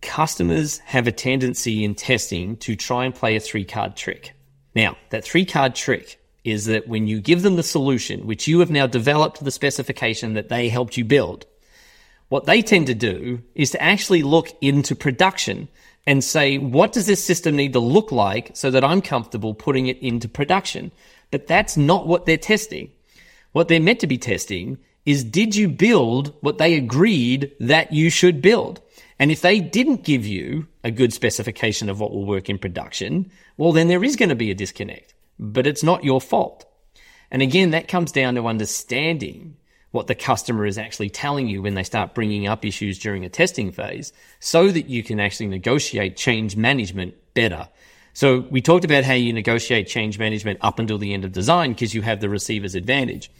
customers 0.01 0.77
have 0.79 1.07
a 1.07 1.11
tendency 1.11 1.83
in 1.83 1.95
testing 1.95 2.55
to 2.57 2.75
try 2.75 3.05
and 3.05 3.15
play 3.15 3.35
a 3.35 3.39
three 3.39 3.65
card 3.65 3.95
trick. 3.95 4.33
Now, 4.75 4.95
that 5.09 5.23
three 5.23 5.45
card 5.45 5.73
trick 5.73 6.19
is 6.43 6.65
that 6.65 6.87
when 6.87 7.07
you 7.07 7.21
give 7.21 7.41
them 7.41 7.55
the 7.55 7.63
solution, 7.63 8.27
which 8.27 8.47
you 8.47 8.59
have 8.59 8.69
now 8.69 8.85
developed 8.85 9.43
the 9.43 9.49
specification 9.49 10.35
that 10.35 10.49
they 10.49 10.69
helped 10.69 10.95
you 10.95 11.03
build, 11.03 11.47
what 12.27 12.45
they 12.45 12.61
tend 12.61 12.85
to 12.85 12.93
do 12.93 13.41
is 13.55 13.71
to 13.71 13.81
actually 13.81 14.21
look 14.21 14.49
into 14.61 14.95
production 14.95 15.69
and 16.05 16.23
say, 16.23 16.59
what 16.59 16.93
does 16.93 17.07
this 17.07 17.23
system 17.23 17.55
need 17.55 17.73
to 17.73 17.79
look 17.79 18.11
like 18.11 18.51
so 18.53 18.69
that 18.69 18.83
I'm 18.83 19.01
comfortable 19.01 19.55
putting 19.55 19.87
it 19.87 19.97
into 20.03 20.29
production? 20.29 20.91
But 21.31 21.47
that's 21.47 21.77
not 21.77 22.05
what 22.05 22.27
they're 22.27 22.37
testing. 22.37 22.91
What 23.53 23.69
they're 23.69 23.79
meant 23.79 24.01
to 24.01 24.07
be 24.07 24.19
testing 24.19 24.77
is 25.05 25.23
did 25.23 25.55
you 25.55 25.67
build 25.67 26.33
what 26.41 26.57
they 26.57 26.75
agreed 26.75 27.51
that 27.59 27.93
you 27.93 28.09
should 28.09 28.41
build? 28.41 28.81
And 29.19 29.31
if 29.31 29.41
they 29.41 29.59
didn't 29.59 30.03
give 30.03 30.25
you 30.25 30.67
a 30.83 30.91
good 30.91 31.11
specification 31.11 31.89
of 31.89 31.99
what 31.99 32.11
will 32.11 32.25
work 32.25 32.49
in 32.49 32.57
production, 32.57 33.29
well, 33.57 33.73
then 33.73 33.89
there 33.89 34.03
is 34.03 34.15
going 34.15 34.29
to 34.29 34.35
be 34.35 34.51
a 34.51 34.55
disconnect, 34.55 35.13
but 35.37 35.67
it's 35.67 35.83
not 35.83 36.05
your 36.05 36.21
fault. 36.21 36.65
And 37.29 37.41
again, 37.41 37.71
that 37.71 37.87
comes 37.87 38.11
down 38.11 38.35
to 38.35 38.47
understanding 38.47 39.57
what 39.91 40.07
the 40.07 40.15
customer 40.15 40.65
is 40.65 40.77
actually 40.77 41.09
telling 41.09 41.47
you 41.47 41.61
when 41.61 41.73
they 41.73 41.83
start 41.83 42.13
bringing 42.13 42.47
up 42.47 42.63
issues 42.63 42.99
during 42.99 43.25
a 43.25 43.29
testing 43.29 43.71
phase 43.71 44.13
so 44.39 44.69
that 44.69 44.87
you 44.87 45.03
can 45.03 45.19
actually 45.19 45.47
negotiate 45.47 46.15
change 46.15 46.55
management 46.55 47.15
better. 47.33 47.67
So 48.13 48.41
we 48.51 48.61
talked 48.61 48.85
about 48.85 49.03
how 49.03 49.13
you 49.13 49.33
negotiate 49.33 49.87
change 49.87 50.19
management 50.19 50.59
up 50.61 50.79
until 50.79 50.97
the 50.97 51.13
end 51.13 51.25
of 51.25 51.31
design 51.31 51.73
because 51.73 51.93
you 51.93 52.01
have 52.03 52.21
the 52.21 52.29
receiver's 52.29 52.75
advantage 52.75 53.31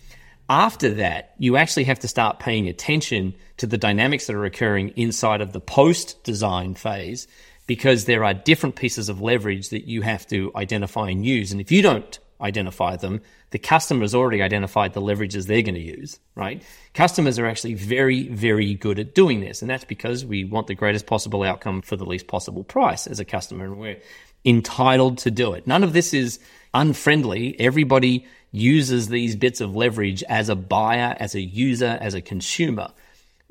after 0.50 0.96
that, 0.96 1.36
you 1.38 1.58
actually 1.58 1.84
have 1.86 2.00
to 2.00 2.08
start 2.08 2.40
paying 2.40 2.68
attention 2.68 3.36
to 3.58 3.68
the 3.68 3.78
dynamics 3.78 4.26
that 4.28 4.36
are 4.36 4.46
occurring 4.46 4.90
inside 4.96 5.42
of 5.42 5.54
the 5.54 5.62
post 5.62 6.24
design 6.24 6.74
phase 6.74 7.28
because 7.68 8.06
there 8.06 8.24
are 8.24 8.34
different 8.34 8.76
pieces 8.76 9.10
of 9.10 9.22
leverage 9.22 9.70
that 9.70 9.88
you 9.88 10.02
have 10.02 10.26
to 10.28 10.52
identify 10.56 11.10
and 11.10 11.24
use. 11.24 11.52
And 11.52 11.62
if 11.62 11.72
you 11.72 11.84
don't 11.84 12.18
identify 12.42 12.96
them, 12.96 13.22
the 13.52 13.60
customer 13.60 14.02
has 14.02 14.16
already 14.16 14.42
identified 14.42 14.94
the 14.94 15.02
leverages 15.02 15.46
they're 15.46 15.62
going 15.62 15.76
to 15.76 15.82
use, 15.82 16.20
right? 16.34 16.64
Customers 16.96 17.38
are 17.38 17.46
actually 17.46 17.76
very, 17.76 18.28
very 18.30 18.74
good 18.74 18.98
at 18.98 19.14
doing 19.14 19.42
this. 19.42 19.62
And 19.62 19.70
that's 19.70 19.84
because 19.84 20.26
we 20.26 20.46
want 20.46 20.66
the 20.66 20.74
greatest 20.74 21.06
possible 21.06 21.44
outcome 21.44 21.84
for 21.84 21.96
the 21.96 22.06
least 22.06 22.28
possible 22.28 22.64
price 22.64 23.06
as 23.06 23.20
a 23.20 23.26
customer. 23.26 23.66
And 23.66 23.78
we're 23.78 24.02
entitled 24.46 25.20
to 25.20 25.32
do 25.32 25.54
it. 25.54 25.68
None 25.68 25.84
of 25.84 25.94
this 25.94 26.14
is 26.14 26.40
unfriendly. 26.74 27.60
Everybody 27.60 28.26
uses 28.52 29.08
these 29.10 29.36
bits 29.36 29.62
of 29.62 29.76
leverage 29.76 30.24
as 30.24 30.50
a 30.50 30.56
buyer, 30.56 31.16
as 31.20 31.36
a 31.36 31.42
user, 31.42 31.98
as 32.02 32.14
a 32.14 32.22
consumer. 32.22 32.90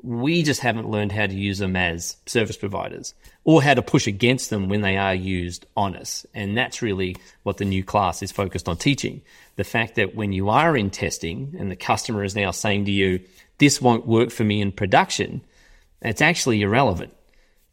We 0.01 0.43
just 0.43 0.61
haven't 0.61 0.89
learned 0.89 1.11
how 1.11 1.27
to 1.27 1.33
use 1.33 1.57
them 1.57 1.75
as 1.75 2.15
service 2.25 2.55
providers 2.55 3.13
or 3.43 3.61
how 3.61 3.73
to 3.73 3.81
push 3.81 4.07
against 4.07 4.49
them 4.49 4.69
when 4.69 4.81
they 4.81 4.97
are 4.97 5.13
used 5.13 5.65
on 5.75 5.95
us. 5.95 6.25
And 6.33 6.57
that's 6.57 6.81
really 6.81 7.17
what 7.43 7.57
the 7.57 7.65
new 7.65 7.83
class 7.83 8.21
is 8.21 8.31
focused 8.31 8.69
on 8.69 8.77
teaching. 8.77 9.21
The 9.57 9.65
fact 9.65 9.95
that 9.95 10.15
when 10.15 10.31
you 10.31 10.49
are 10.49 10.77
in 10.77 10.89
testing 10.89 11.55
and 11.59 11.69
the 11.69 11.75
customer 11.75 12.23
is 12.23 12.35
now 12.35 12.51
saying 12.51 12.85
to 12.85 12.91
you, 12.91 13.19
this 13.57 13.81
won't 13.81 14.07
work 14.07 14.31
for 14.31 14.45
me 14.45 14.61
in 14.61 14.71
production, 14.71 15.41
it's 16.01 16.21
actually 16.21 16.61
irrelevant. 16.61 17.13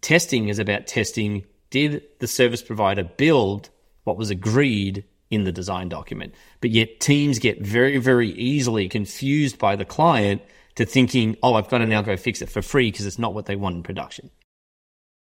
Testing 0.00 0.48
is 0.48 0.58
about 0.58 0.88
testing 0.88 1.44
did 1.70 2.02
the 2.20 2.26
service 2.26 2.62
provider 2.62 3.04
build 3.04 3.70
what 4.04 4.16
was 4.16 4.30
agreed 4.30 5.04
in 5.30 5.44
the 5.44 5.52
design 5.52 5.88
document. 5.88 6.34
But 6.60 6.70
yet 6.70 7.00
teams 7.00 7.38
get 7.38 7.60
very, 7.60 7.98
very 7.98 8.30
easily 8.30 8.88
confused 8.88 9.58
by 9.58 9.76
the 9.76 9.84
client 9.84 10.42
to 10.76 10.84
thinking, 10.84 11.36
oh, 11.42 11.54
I've 11.54 11.68
got 11.68 11.78
to 11.78 11.86
now 11.86 12.02
go 12.02 12.16
fix 12.16 12.42
it 12.42 12.50
for 12.50 12.62
free 12.62 12.90
because 12.90 13.06
it's 13.06 13.18
not 13.18 13.34
what 13.34 13.46
they 13.46 13.56
want 13.56 13.76
in 13.76 13.82
production. 13.82 14.30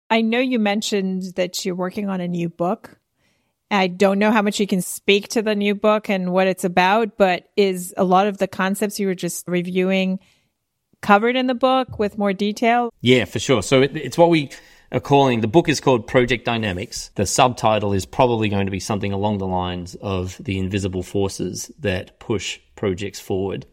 I 0.09 0.21
know 0.21 0.39
you 0.39 0.59
mentioned 0.59 1.35
that 1.35 1.63
you're 1.65 1.75
working 1.75 2.09
on 2.09 2.19
a 2.19 2.27
new 2.27 2.49
book. 2.49 2.97
I 3.69 3.87
don't 3.87 4.19
know 4.19 4.31
how 4.31 4.41
much 4.41 4.59
you 4.59 4.67
can 4.67 4.81
speak 4.81 5.29
to 5.29 5.41
the 5.41 5.55
new 5.55 5.75
book 5.75 6.09
and 6.09 6.33
what 6.33 6.47
it's 6.47 6.65
about, 6.65 7.17
but 7.17 7.49
is 7.55 7.93
a 7.95 8.03
lot 8.03 8.27
of 8.27 8.37
the 8.37 8.47
concepts 8.47 8.99
you 8.99 9.07
were 9.07 9.15
just 9.15 9.47
reviewing 9.47 10.19
covered 11.01 11.35
in 11.35 11.47
the 11.47 11.55
book 11.55 11.97
with 11.97 12.17
more 12.17 12.33
detail? 12.33 12.93
Yeah, 12.99 13.25
for 13.25 13.39
sure. 13.39 13.63
So 13.63 13.81
it, 13.81 13.95
it's 13.95 14.17
what 14.17 14.29
we 14.29 14.49
are 14.91 14.99
calling 14.99 15.41
the 15.41 15.47
book 15.47 15.69
is 15.69 15.79
called 15.79 16.07
Project 16.07 16.43
Dynamics. 16.45 17.11
The 17.15 17.25
subtitle 17.25 17.93
is 17.93 18.05
probably 18.05 18.49
going 18.49 18.65
to 18.65 18.71
be 18.71 18.79
something 18.79 19.13
along 19.13 19.37
the 19.37 19.47
lines 19.47 19.95
of 19.95 20.37
the 20.43 20.59
invisible 20.59 21.03
forces 21.03 21.71
that 21.79 22.19
push 22.19 22.59
projects 22.75 23.19
forward 23.19 23.65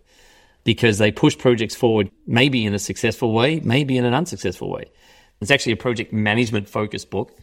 because 0.62 0.98
they 0.98 1.10
push 1.10 1.36
projects 1.36 1.74
forward 1.74 2.10
maybe 2.26 2.64
in 2.64 2.74
a 2.74 2.78
successful 2.78 3.32
way, 3.32 3.58
maybe 3.60 3.96
in 3.96 4.04
an 4.04 4.14
unsuccessful 4.14 4.70
way. 4.70 4.84
It's 5.40 5.50
actually 5.50 5.72
a 5.72 5.76
project 5.76 6.12
management 6.12 6.68
focused 6.68 7.10
book. 7.10 7.36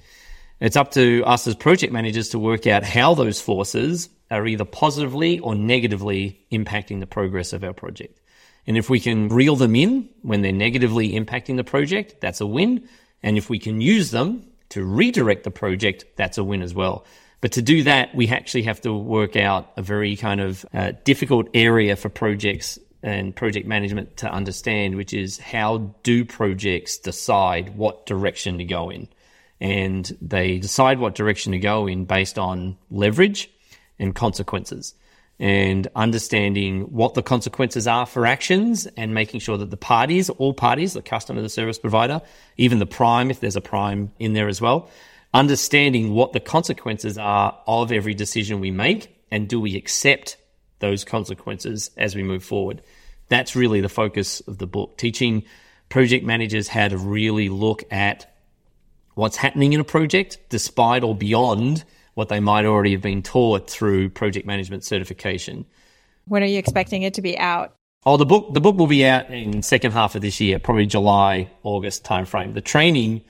It's 0.62 0.78
up 0.78 0.92
to 0.92 1.24
us 1.26 1.46
as 1.48 1.56
project 1.56 1.92
managers 1.92 2.30
to 2.30 2.40
work 2.40 2.68
out 2.68 2.84
how 2.84 3.14
those 3.14 3.42
forces 3.42 4.10
are 4.32 4.48
either 4.48 4.66
positively 4.66 5.40
or 5.40 5.54
negatively 5.54 6.46
impacting 6.52 7.02
the 7.02 7.08
progress 7.08 7.52
of 7.52 7.64
our 7.64 7.74
project. 7.74 8.22
And 8.68 8.78
if 8.78 8.90
we 8.90 9.00
can 9.00 9.28
reel 9.30 9.56
them 9.56 9.76
in 9.76 10.10
when 10.22 10.42
they're 10.42 10.52
negatively 10.52 11.12
impacting 11.12 11.58
the 11.58 11.64
project, 11.64 12.22
that's 12.22 12.42
a 12.42 12.48
win. 12.48 12.88
And 13.26 13.40
if 13.40 13.50
we 13.50 13.58
can 13.58 13.82
use 13.82 14.12
them 14.12 14.46
to 14.70 14.86
redirect 14.86 15.44
the 15.44 15.52
project, 15.52 16.06
that's 16.16 16.38
a 16.38 16.44
win 16.44 16.62
as 16.62 16.76
well. 16.76 17.06
But 17.42 17.54
to 17.54 17.62
do 17.64 17.82
that, 17.84 18.14
we 18.14 18.30
actually 18.30 18.64
have 18.64 18.80
to 18.82 18.94
work 18.94 19.36
out 19.36 19.72
a 19.76 19.82
very 19.82 20.16
kind 20.16 20.40
of 20.40 20.64
uh, 20.72 20.92
difficult 21.04 21.48
area 21.56 21.96
for 21.96 22.08
projects 22.08 22.78
and 23.02 23.36
project 23.36 23.68
management 23.68 24.18
to 24.18 24.32
understand, 24.32 24.96
which 24.96 25.12
is 25.12 25.40
how 25.40 25.96
do 26.04 26.24
projects 26.24 27.00
decide 27.00 27.76
what 27.76 28.06
direction 28.06 28.60
to 28.60 28.64
go 28.64 28.92
in? 28.92 29.08
And 29.60 30.16
they 30.22 30.60
decide 30.60 31.00
what 31.00 31.16
direction 31.16 31.52
to 31.54 31.60
go 31.60 31.88
in 31.88 32.06
based 32.06 32.38
on 32.38 32.78
leverage 32.92 33.50
and 33.98 34.14
consequences 34.14 34.94
and 35.40 35.88
understanding 35.96 36.84
what 36.84 37.14
the 37.14 37.22
consequences 37.22 37.88
are 37.88 38.06
for 38.06 38.26
actions 38.26 38.88
and 38.98 39.14
making 39.14 39.42
sure 39.42 39.58
that 39.58 39.70
the 39.70 39.78
parties, 39.78 40.30
all 40.30 40.54
parties, 40.54 40.94
the 40.94 41.02
customer, 41.02 41.42
the 41.42 41.50
service 41.50 41.78
provider, 41.78 42.22
even 42.58 42.80
the 42.80 42.86
prime, 42.86 43.30
if 43.30 43.42
there's 43.42 43.58
a 43.58 43.62
prime 43.62 44.12
in 44.18 44.34
there 44.34 44.48
as 44.48 44.62
well, 44.62 44.90
understanding 45.34 46.14
what 46.14 46.32
the 46.32 46.40
consequences 46.40 47.18
are 47.18 47.60
of 47.68 47.92
every 47.92 48.14
decision 48.14 48.62
we 48.62 48.72
make 48.72 49.26
and 49.30 49.50
do 49.50 49.60
we 49.60 49.76
accept 49.76 50.38
those 50.80 51.04
consequences 51.04 51.92
as 51.98 52.16
we 52.16 52.24
move 52.24 52.44
forward. 52.44 52.82
That's 53.28 53.56
really 53.56 53.82
the 53.82 53.90
focus 53.90 54.40
of 54.42 54.58
the 54.58 54.68
book, 54.68 54.98
teaching 54.98 55.44
project 55.90 56.26
managers 56.26 56.68
how 56.70 56.88
to 56.88 56.98
really 56.98 57.50
look 57.50 57.84
at 57.92 58.34
what's 59.16 59.38
happening 59.38 59.74
in 59.74 59.80
a 59.80 59.86
project 59.86 60.38
despite 60.50 61.04
or 61.04 61.16
beyond 61.16 61.84
what 62.16 62.30
they 62.30 62.40
might 62.40 62.66
already 62.66 62.92
have 62.94 63.02
been 63.02 63.22
taught 63.22 63.70
through 63.70 64.10
project 64.10 64.48
management 64.48 64.84
certification. 64.84 65.66
When 66.26 66.42
are 66.42 66.48
you 66.48 66.58
expecting 66.58 67.04
it 67.04 67.14
to 67.16 67.22
be 67.22 67.38
out? 67.38 67.76
Oh, 68.06 68.18
the 68.18 68.26
book 68.26 68.54
the 68.54 68.62
book 68.62 68.78
will 68.78 68.88
be 68.88 69.06
out 69.06 69.30
in 69.30 69.62
second 69.62 69.92
half 69.92 70.16
of 70.16 70.22
this 70.22 70.40
year, 70.40 70.60
probably 70.60 70.86
July, 70.86 71.50
August 71.64 72.04
timeframe. 72.04 72.54
The 72.54 72.62
training 72.62 73.22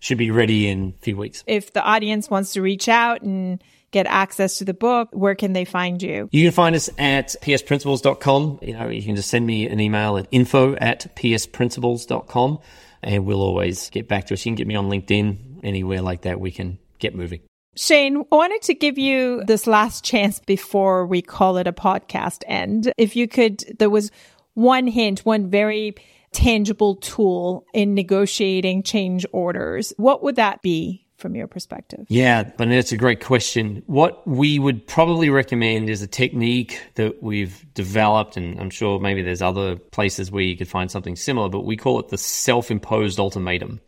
should 0.00 0.18
be 0.18 0.30
ready 0.30 0.68
in 0.68 0.94
a 0.98 1.02
few 1.02 1.16
weeks. 1.16 1.44
If 1.46 1.72
the 1.72 1.82
audience 1.82 2.28
wants 2.28 2.54
to 2.54 2.62
reach 2.62 2.88
out 2.88 3.22
and 3.22 3.62
get 3.92 4.06
access 4.06 4.58
to 4.58 4.64
the 4.64 4.74
book, 4.74 5.10
where 5.12 5.34
can 5.34 5.52
they 5.52 5.64
find 5.64 6.02
you? 6.02 6.28
You 6.32 6.44
can 6.44 6.52
find 6.52 6.74
us 6.74 6.90
at 6.98 7.36
psprinciples.com. 7.42 8.58
You 8.62 8.72
know, 8.72 8.88
you 8.88 9.02
can 9.02 9.16
just 9.16 9.28
send 9.28 9.46
me 9.46 9.68
an 9.68 9.78
email 9.78 10.16
at 10.16 10.26
info 10.30 10.74
at 10.76 11.14
psprinciples.com 11.14 12.58
and 13.02 13.26
we'll 13.26 13.42
always 13.42 13.90
get 13.90 14.08
back 14.08 14.26
to 14.26 14.34
us. 14.34 14.44
You 14.44 14.50
can 14.50 14.56
get 14.56 14.66
me 14.66 14.74
on 14.74 14.88
LinkedIn, 14.88 15.60
anywhere 15.62 16.00
like 16.00 16.22
that, 16.22 16.40
we 16.40 16.50
can 16.50 16.78
get 16.98 17.14
moving. 17.14 17.40
Shane, 17.74 18.18
I 18.30 18.36
wanted 18.36 18.62
to 18.62 18.74
give 18.74 18.98
you 18.98 19.42
this 19.46 19.66
last 19.66 20.04
chance 20.04 20.40
before 20.40 21.06
we 21.06 21.22
call 21.22 21.56
it 21.56 21.66
a 21.66 21.72
podcast 21.72 22.42
end. 22.46 22.92
If 22.98 23.16
you 23.16 23.26
could, 23.26 23.64
there 23.78 23.88
was 23.88 24.10
one 24.54 24.86
hint, 24.86 25.20
one 25.20 25.48
very 25.48 25.94
tangible 26.32 26.96
tool 26.96 27.64
in 27.72 27.94
negotiating 27.94 28.82
change 28.82 29.24
orders. 29.32 29.94
What 29.96 30.22
would 30.22 30.36
that 30.36 30.60
be 30.60 31.06
from 31.16 31.34
your 31.34 31.46
perspective? 31.46 32.04
Yeah, 32.08 32.42
but 32.42 32.68
that's 32.68 32.92
a 32.92 32.96
great 32.98 33.24
question. 33.24 33.82
What 33.86 34.26
we 34.26 34.58
would 34.58 34.86
probably 34.86 35.30
recommend 35.30 35.88
is 35.88 36.02
a 36.02 36.06
technique 36.06 36.78
that 36.96 37.22
we've 37.22 37.64
developed, 37.72 38.36
and 38.36 38.60
I'm 38.60 38.70
sure 38.70 39.00
maybe 39.00 39.22
there's 39.22 39.40
other 39.40 39.76
places 39.76 40.30
where 40.30 40.42
you 40.42 40.58
could 40.58 40.68
find 40.68 40.90
something 40.90 41.16
similar, 41.16 41.48
but 41.48 41.60
we 41.60 41.78
call 41.78 42.00
it 42.00 42.08
the 42.08 42.18
self 42.18 42.70
imposed 42.70 43.18
ultimatum. 43.18 43.80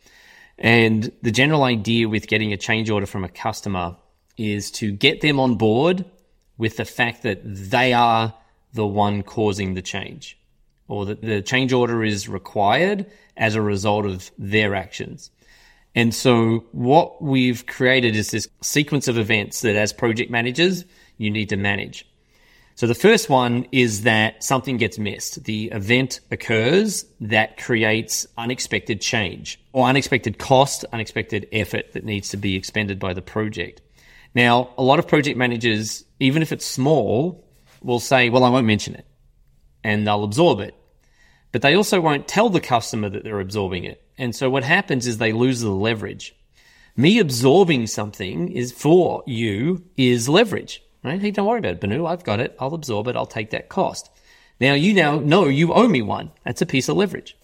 And 0.59 1.11
the 1.23 1.33
general 1.33 1.65
idea 1.65 2.09
with 2.09 2.29
getting 2.29 2.53
a 2.53 2.57
change 2.57 2.91
order 2.91 3.07
from 3.07 3.25
a 3.25 3.29
customer 3.29 3.97
is 4.37 4.71
to 4.73 4.93
get 4.93 5.21
them 5.21 5.41
on 5.41 5.57
board 5.57 6.05
with 6.59 6.77
the 6.77 6.85
fact 6.85 7.23
that 7.23 7.41
they 7.45 7.93
are 7.93 8.35
the 8.73 8.87
one 8.87 9.23
causing 9.23 9.75
the 9.75 9.83
change 9.83 10.39
or 10.89 11.07
that 11.07 11.23
the 11.23 11.43
change 11.43 11.73
order 11.73 12.05
is 12.05 12.29
required 12.29 13.07
as 13.37 13.55
a 13.55 13.63
result 13.63 14.07
of 14.07 14.31
their 14.39 14.75
actions. 14.75 15.31
And 15.95 16.15
so 16.15 16.65
what 16.73 17.23
we've 17.23 17.67
created 17.67 18.17
is 18.17 18.31
this 18.31 18.49
sequence 18.61 19.09
of 19.09 19.17
events 19.17 19.61
that 19.63 19.77
as 19.77 19.93
project 19.93 20.31
managers, 20.31 20.85
you 21.19 21.31
need 21.31 21.49
to 21.51 21.57
manage. 21.57 22.07
So 22.77 22.89
the 22.89 22.95
first 22.95 23.31
one 23.31 23.67
is 23.71 24.03
that 24.03 24.43
something 24.43 24.79
gets 24.79 24.99
missed. 24.99 25.45
The 25.45 25.67
event 25.67 26.21
occurs 26.33 27.05
that 27.21 27.57
creates 27.57 28.27
unexpected 28.37 29.01
change 29.01 29.61
or 29.73 29.87
unexpected 29.87 30.39
cost, 30.39 30.85
unexpected 30.93 31.47
effort 31.53 31.93
that 31.93 32.05
needs 32.05 32.31
to 32.31 32.37
be 32.37 32.57
expended 32.57 32.99
by 32.99 33.15
the 33.15 33.23
project. 33.23 33.81
Now, 34.35 34.71
a 34.77 34.83
lot 34.83 34.99
of 34.99 35.07
project 35.07 35.39
managers, 35.39 36.05
even 36.19 36.43
if 36.43 36.51
it's 36.51 36.67
small, 36.67 37.49
will 37.81 38.01
say, 38.01 38.29
well, 38.29 38.43
I 38.43 38.49
won't 38.49 38.67
mention 38.67 38.97
it 38.97 39.07
and 39.85 40.05
they'll 40.05 40.25
absorb 40.25 40.59
it. 40.59 40.75
But 41.53 41.63
they 41.63 41.75
also 41.75 42.01
won't 42.01 42.27
tell 42.27 42.49
the 42.49 42.61
customer 42.61 43.09
that 43.09 43.23
they're 43.23 43.39
absorbing 43.39 43.85
it. 43.85 44.03
And 44.19 44.35
so 44.35 44.51
what 44.51 44.65
happens 44.65 45.07
is 45.07 45.19
they 45.19 45.33
lose 45.33 45.61
the 45.61 45.71
leverage. 45.71 46.35
Me 46.97 47.21
absorbing 47.21 47.87
something 47.87 48.51
is 48.51 48.73
for 48.73 49.23
you 49.27 49.85
is 49.97 50.29
leverage. 50.29 50.83
Right? 51.05 51.21
Hey, 51.21 51.31
don't 51.31 51.47
worry 51.47 51.59
about 51.59 51.73
it, 51.73 51.81
Banoo. 51.81 52.07
I've 52.07 52.25
got 52.25 52.41
it. 52.41 52.57
I'll 52.59 52.75
absorb 52.75 53.09
it. 53.09 53.17
I'll 53.17 53.27
take 53.27 53.51
that 53.51 53.69
cost. 53.69 54.11
Now 54.59 54.73
you 54.73 54.95
now 54.95 55.19
know 55.19 55.47
you 55.47 55.75
owe 55.75 55.87
me 55.87 56.01
one. 56.01 56.31
That's 56.45 56.63
a 56.63 56.67
piece 56.67 56.89
of 56.89 56.97
leverage. 56.97 57.37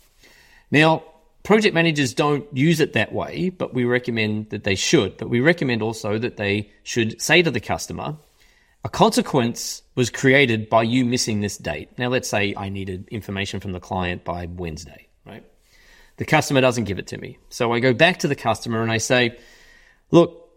Now, 0.71 1.03
project 1.43 1.75
managers 1.75 2.15
don't 2.15 2.47
use 2.57 2.81
it 2.81 2.95
that 2.95 3.13
way, 3.13 3.51
but 3.51 3.75
we 3.75 3.85
recommend 3.85 4.51
that 4.51 4.65
they 4.65 4.77
should. 4.77 5.19
But 5.19 5.29
we 5.29 5.41
recommend 5.41 5.83
also 5.83 6.19
that 6.19 6.37
they 6.37 6.71
should 6.85 7.21
say 7.21 7.43
to 7.43 7.51
the 7.51 7.61
customer, 7.61 8.17
a 8.83 8.89
consequence 8.89 9.83
was 9.95 10.09
created 10.09 10.71
by 10.71 10.85
you 10.85 11.05
missing 11.05 11.41
this 11.41 11.59
date. 11.59 11.91
Now, 11.99 12.09
let's 12.09 12.29
say 12.29 12.55
I 12.57 12.71
needed 12.71 13.09
information 13.09 13.61
from 13.61 13.73
the 13.73 13.81
client 13.81 14.25
by 14.25 14.47
Wednesday, 14.47 15.09
right? 15.27 15.45
The 16.17 16.25
customer 16.25 16.63
doesn't 16.63 16.85
give 16.85 16.99
it 16.99 17.09
to 17.09 17.19
me. 17.19 17.37
So 17.51 17.73
I 17.73 17.81
go 17.81 17.93
back 17.93 18.21
to 18.21 18.29
the 18.29 18.37
customer 18.37 18.81
and 18.81 18.91
I 18.91 18.99
say, 18.99 19.39
look, 20.11 20.49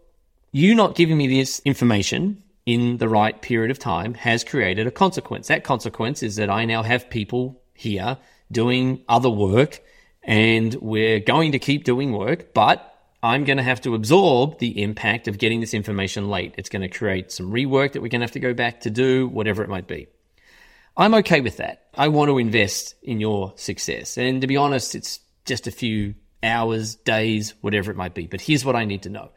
you 0.52 0.74
not 0.74 0.94
giving 0.94 1.18
me 1.18 1.26
this 1.26 1.60
information 1.64 2.42
in 2.66 2.96
the 2.96 3.08
right 3.08 3.40
period 3.42 3.70
of 3.70 3.78
time 3.78 4.14
has 4.14 4.44
created 4.44 4.86
a 4.86 4.90
consequence. 4.90 5.48
That 5.48 5.64
consequence 5.64 6.22
is 6.22 6.36
that 6.36 6.50
I 6.50 6.64
now 6.64 6.82
have 6.82 7.10
people 7.10 7.62
here 7.74 8.18
doing 8.50 9.04
other 9.08 9.30
work 9.30 9.80
and 10.22 10.74
we're 10.74 11.20
going 11.20 11.52
to 11.52 11.58
keep 11.58 11.84
doing 11.84 12.12
work, 12.12 12.54
but 12.54 12.90
I'm 13.22 13.44
going 13.44 13.58
to 13.58 13.62
have 13.62 13.80
to 13.82 13.94
absorb 13.94 14.58
the 14.58 14.82
impact 14.82 15.28
of 15.28 15.38
getting 15.38 15.60
this 15.60 15.74
information 15.74 16.28
late. 16.28 16.54
It's 16.56 16.68
going 16.68 16.82
to 16.82 16.88
create 16.88 17.32
some 17.32 17.50
rework 17.50 17.92
that 17.92 18.02
we're 18.02 18.08
going 18.08 18.20
to 18.20 18.26
have 18.26 18.32
to 18.32 18.40
go 18.40 18.54
back 18.54 18.80
to 18.80 18.90
do, 18.90 19.28
whatever 19.28 19.62
it 19.62 19.68
might 19.68 19.86
be. 19.86 20.08
I'm 20.96 21.14
okay 21.14 21.40
with 21.40 21.58
that. 21.58 21.86
I 21.94 22.08
want 22.08 22.28
to 22.28 22.38
invest 22.38 22.94
in 23.02 23.20
your 23.20 23.52
success. 23.56 24.16
And 24.16 24.40
to 24.40 24.46
be 24.46 24.56
honest, 24.56 24.94
it's 24.94 25.20
just 25.44 25.66
a 25.66 25.70
few 25.70 26.14
hours, 26.42 26.94
days, 26.96 27.54
whatever 27.60 27.90
it 27.90 27.96
might 27.96 28.14
be. 28.14 28.26
But 28.26 28.40
here's 28.40 28.64
what 28.64 28.76
I 28.76 28.84
need 28.84 29.02
to 29.02 29.10
know. 29.10 29.30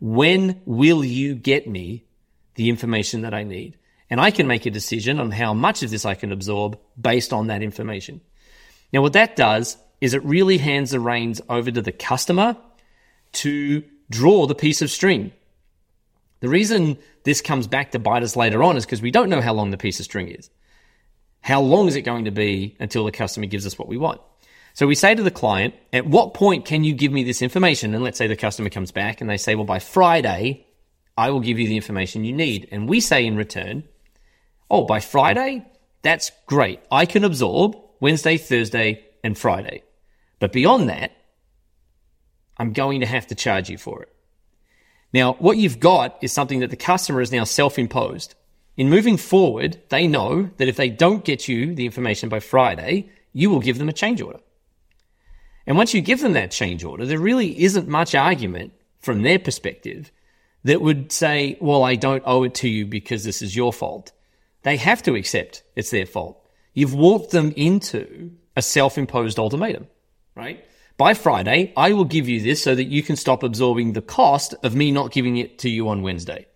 When 0.00 0.60
will 0.64 1.04
you 1.04 1.34
get 1.34 1.68
me 1.68 2.04
the 2.54 2.68
information 2.68 3.22
that 3.22 3.34
I 3.34 3.42
need. 3.42 3.76
And 4.10 4.20
I 4.20 4.30
can 4.30 4.46
make 4.46 4.66
a 4.66 4.70
decision 4.70 5.18
on 5.18 5.30
how 5.30 5.54
much 5.54 5.82
of 5.82 5.90
this 5.90 6.04
I 6.04 6.14
can 6.14 6.32
absorb 6.32 6.78
based 7.00 7.32
on 7.32 7.48
that 7.48 7.62
information. 7.62 8.20
Now, 8.92 9.02
what 9.02 9.14
that 9.14 9.36
does 9.36 9.76
is 10.00 10.14
it 10.14 10.24
really 10.24 10.58
hands 10.58 10.90
the 10.90 11.00
reins 11.00 11.40
over 11.48 11.70
to 11.70 11.82
the 11.82 11.92
customer 11.92 12.56
to 13.32 13.82
draw 14.10 14.46
the 14.46 14.54
piece 14.54 14.82
of 14.82 14.90
string. 14.90 15.32
The 16.40 16.48
reason 16.48 16.98
this 17.24 17.40
comes 17.40 17.66
back 17.66 17.92
to 17.92 17.98
bite 17.98 18.22
us 18.22 18.36
later 18.36 18.62
on 18.62 18.76
is 18.76 18.84
because 18.84 19.00
we 19.00 19.10
don't 19.10 19.30
know 19.30 19.40
how 19.40 19.54
long 19.54 19.70
the 19.70 19.78
piece 19.78 19.98
of 19.98 20.04
string 20.04 20.28
is. 20.28 20.50
How 21.40 21.60
long 21.60 21.88
is 21.88 21.96
it 21.96 22.02
going 22.02 22.26
to 22.26 22.30
be 22.30 22.76
until 22.78 23.04
the 23.04 23.12
customer 23.12 23.46
gives 23.46 23.66
us 23.66 23.78
what 23.78 23.88
we 23.88 23.96
want? 23.96 24.20
So 24.74 24.86
we 24.86 24.94
say 24.94 25.14
to 25.14 25.22
the 25.22 25.30
client, 25.30 25.74
at 25.92 26.06
what 26.06 26.34
point 26.34 26.64
can 26.64 26.84
you 26.84 26.94
give 26.94 27.12
me 27.12 27.22
this 27.22 27.42
information? 27.42 27.94
And 27.94 28.02
let's 28.02 28.18
say 28.18 28.26
the 28.26 28.36
customer 28.36 28.70
comes 28.70 28.90
back 28.90 29.20
and 29.20 29.30
they 29.30 29.36
say, 29.36 29.54
well, 29.54 29.64
by 29.64 29.78
Friday, 29.78 30.63
I 31.16 31.30
will 31.30 31.40
give 31.40 31.58
you 31.58 31.68
the 31.68 31.76
information 31.76 32.24
you 32.24 32.32
need. 32.32 32.68
And 32.70 32.88
we 32.88 33.00
say 33.00 33.24
in 33.24 33.36
return, 33.36 33.84
oh, 34.70 34.84
by 34.84 35.00
Friday, 35.00 35.64
that's 36.02 36.32
great. 36.46 36.80
I 36.90 37.06
can 37.06 37.24
absorb 37.24 37.76
Wednesday, 38.00 38.36
Thursday, 38.36 39.04
and 39.22 39.38
Friday. 39.38 39.82
But 40.40 40.52
beyond 40.52 40.88
that, 40.88 41.12
I'm 42.56 42.72
going 42.72 43.00
to 43.00 43.06
have 43.06 43.26
to 43.28 43.34
charge 43.34 43.70
you 43.70 43.78
for 43.78 44.02
it. 44.02 44.14
Now, 45.12 45.34
what 45.34 45.56
you've 45.56 45.80
got 45.80 46.18
is 46.22 46.32
something 46.32 46.60
that 46.60 46.70
the 46.70 46.76
customer 46.76 47.20
is 47.20 47.32
now 47.32 47.44
self 47.44 47.78
imposed. 47.78 48.34
In 48.76 48.90
moving 48.90 49.16
forward, 49.16 49.80
they 49.88 50.08
know 50.08 50.50
that 50.56 50.66
if 50.68 50.76
they 50.76 50.90
don't 50.90 51.24
get 51.24 51.46
you 51.46 51.74
the 51.74 51.86
information 51.86 52.28
by 52.28 52.40
Friday, 52.40 53.10
you 53.32 53.48
will 53.48 53.60
give 53.60 53.78
them 53.78 53.88
a 53.88 53.92
change 53.92 54.20
order. 54.20 54.40
And 55.66 55.76
once 55.76 55.94
you 55.94 56.00
give 56.00 56.20
them 56.20 56.32
that 56.32 56.50
change 56.50 56.82
order, 56.84 57.06
there 57.06 57.18
really 57.18 57.62
isn't 57.62 57.88
much 57.88 58.14
argument 58.14 58.72
from 58.98 59.22
their 59.22 59.38
perspective 59.38 60.10
that 60.64 60.80
would 60.80 61.12
say, 61.12 61.56
well, 61.60 61.84
I 61.84 61.94
don't 61.94 62.22
owe 62.26 62.42
it 62.42 62.54
to 62.56 62.68
you 62.68 62.86
because 62.86 63.24
this 63.24 63.42
is 63.42 63.54
your 63.54 63.72
fault. 63.72 64.12
They 64.62 64.76
have 64.78 65.02
to 65.04 65.14
accept 65.14 65.62
it's 65.76 65.90
their 65.90 66.06
fault. 66.06 66.40
You've 66.72 66.94
walked 66.94 67.30
them 67.30 67.52
into 67.56 68.32
a 68.56 68.62
self-imposed 68.62 69.38
ultimatum, 69.38 69.86
right? 70.34 70.64
By 70.96 71.14
Friday, 71.14 71.72
I 71.76 71.92
will 71.92 72.04
give 72.04 72.28
you 72.28 72.40
this 72.40 72.62
so 72.62 72.74
that 72.74 72.84
you 72.84 73.02
can 73.02 73.16
stop 73.16 73.42
absorbing 73.42 73.92
the 73.92 74.02
cost 74.02 74.54
of 74.62 74.74
me 74.74 74.90
not 74.90 75.12
giving 75.12 75.36
it 75.36 75.58
to 75.60 75.68
you 75.68 75.88
on 75.88 76.02
Wednesday. 76.02 76.46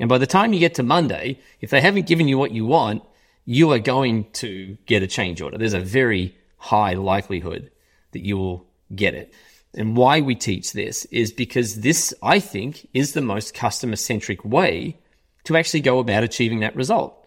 And 0.00 0.08
by 0.08 0.18
the 0.18 0.26
time 0.26 0.52
you 0.52 0.60
get 0.60 0.74
to 0.74 0.82
Monday, 0.82 1.40
if 1.60 1.70
they 1.70 1.80
haven't 1.80 2.06
given 2.06 2.28
you 2.28 2.38
what 2.38 2.52
you 2.52 2.66
want, 2.66 3.02
you 3.44 3.72
are 3.72 3.78
going 3.78 4.30
to 4.32 4.76
get 4.86 5.02
a 5.02 5.06
change 5.06 5.40
order. 5.40 5.58
There's 5.58 5.72
a 5.72 5.80
very 5.80 6.36
high 6.58 6.92
likelihood 6.94 7.70
that 8.12 8.24
you 8.24 8.36
will 8.36 8.66
get 8.94 9.14
it. 9.14 9.32
And 9.74 9.96
why 9.96 10.20
we 10.20 10.34
teach 10.34 10.72
this 10.72 11.04
is 11.06 11.32
because 11.32 11.80
this, 11.80 12.14
I 12.22 12.40
think, 12.40 12.88
is 12.94 13.12
the 13.12 13.20
most 13.20 13.54
customer 13.54 13.96
centric 13.96 14.44
way 14.44 14.98
to 15.44 15.56
actually 15.56 15.80
go 15.80 15.98
about 15.98 16.24
achieving 16.24 16.60
that 16.60 16.76
result. 16.76 17.26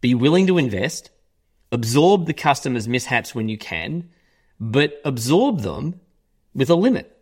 Be 0.00 0.14
willing 0.14 0.46
to 0.46 0.58
invest, 0.58 1.10
absorb 1.72 2.26
the 2.26 2.34
customer's 2.34 2.86
mishaps 2.86 3.34
when 3.34 3.48
you 3.48 3.58
can, 3.58 4.10
but 4.60 5.00
absorb 5.04 5.60
them 5.60 6.00
with 6.54 6.70
a 6.70 6.74
limit. 6.74 7.14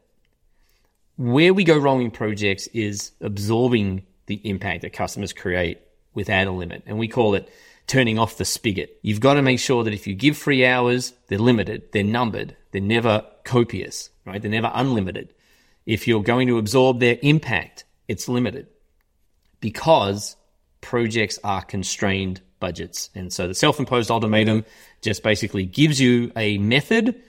Where 1.16 1.55
we 1.55 1.64
go 1.64 1.79
wrong 1.79 2.02
in 2.02 2.11
projects 2.11 2.66
is 2.68 3.12
absorbing 3.20 4.05
the 4.26 4.40
impact 4.48 4.83
that 4.83 4.92
customers 4.92 5.33
create 5.33 5.81
without 6.12 6.46
a 6.46 6.50
limit. 6.50 6.83
And 6.87 6.98
we 6.98 7.09
call 7.09 7.35
it 7.35 7.48
turning 7.87 8.18
off 8.18 8.37
the 8.37 8.44
spigot. 8.44 8.99
You've 9.03 9.20
got 9.20 9.35
to 9.35 9.42
make 9.42 9.61
sure 9.61 9.85
that 9.85 9.94
if 9.94 10.07
you 10.07 10.14
give 10.14 10.37
free 10.37 10.66
hours, 10.66 11.12
they're 11.29 11.38
limited, 11.38 11.92
they're 11.92 12.03
numbered, 12.03 12.57
they're 12.72 12.81
never 12.81 13.25
copious, 13.44 14.11
right? 14.25 14.40
They're 14.40 14.51
never 14.51 14.70
unlimited. 14.75 15.33
If 15.85 16.09
you're 16.09 16.22
going 16.22 16.49
to 16.49 16.59
absorb 16.59 16.99
their 16.99 17.18
impact, 17.22 17.85
it's 18.09 18.29
limited 18.29 18.66
because 19.61 20.37
projects 20.81 21.38
are 21.44 21.62
constrained 21.62 22.40
budgets. 22.61 23.11
And 23.14 23.33
so 23.33 23.46
the 23.49 23.55
self 23.55 23.79
imposed 23.79 24.11
ultimatum 24.11 24.64
just 25.03 25.22
basically 25.22 25.64
gives 25.64 26.01
you 26.01 26.33
a 26.37 26.59
method 26.59 27.22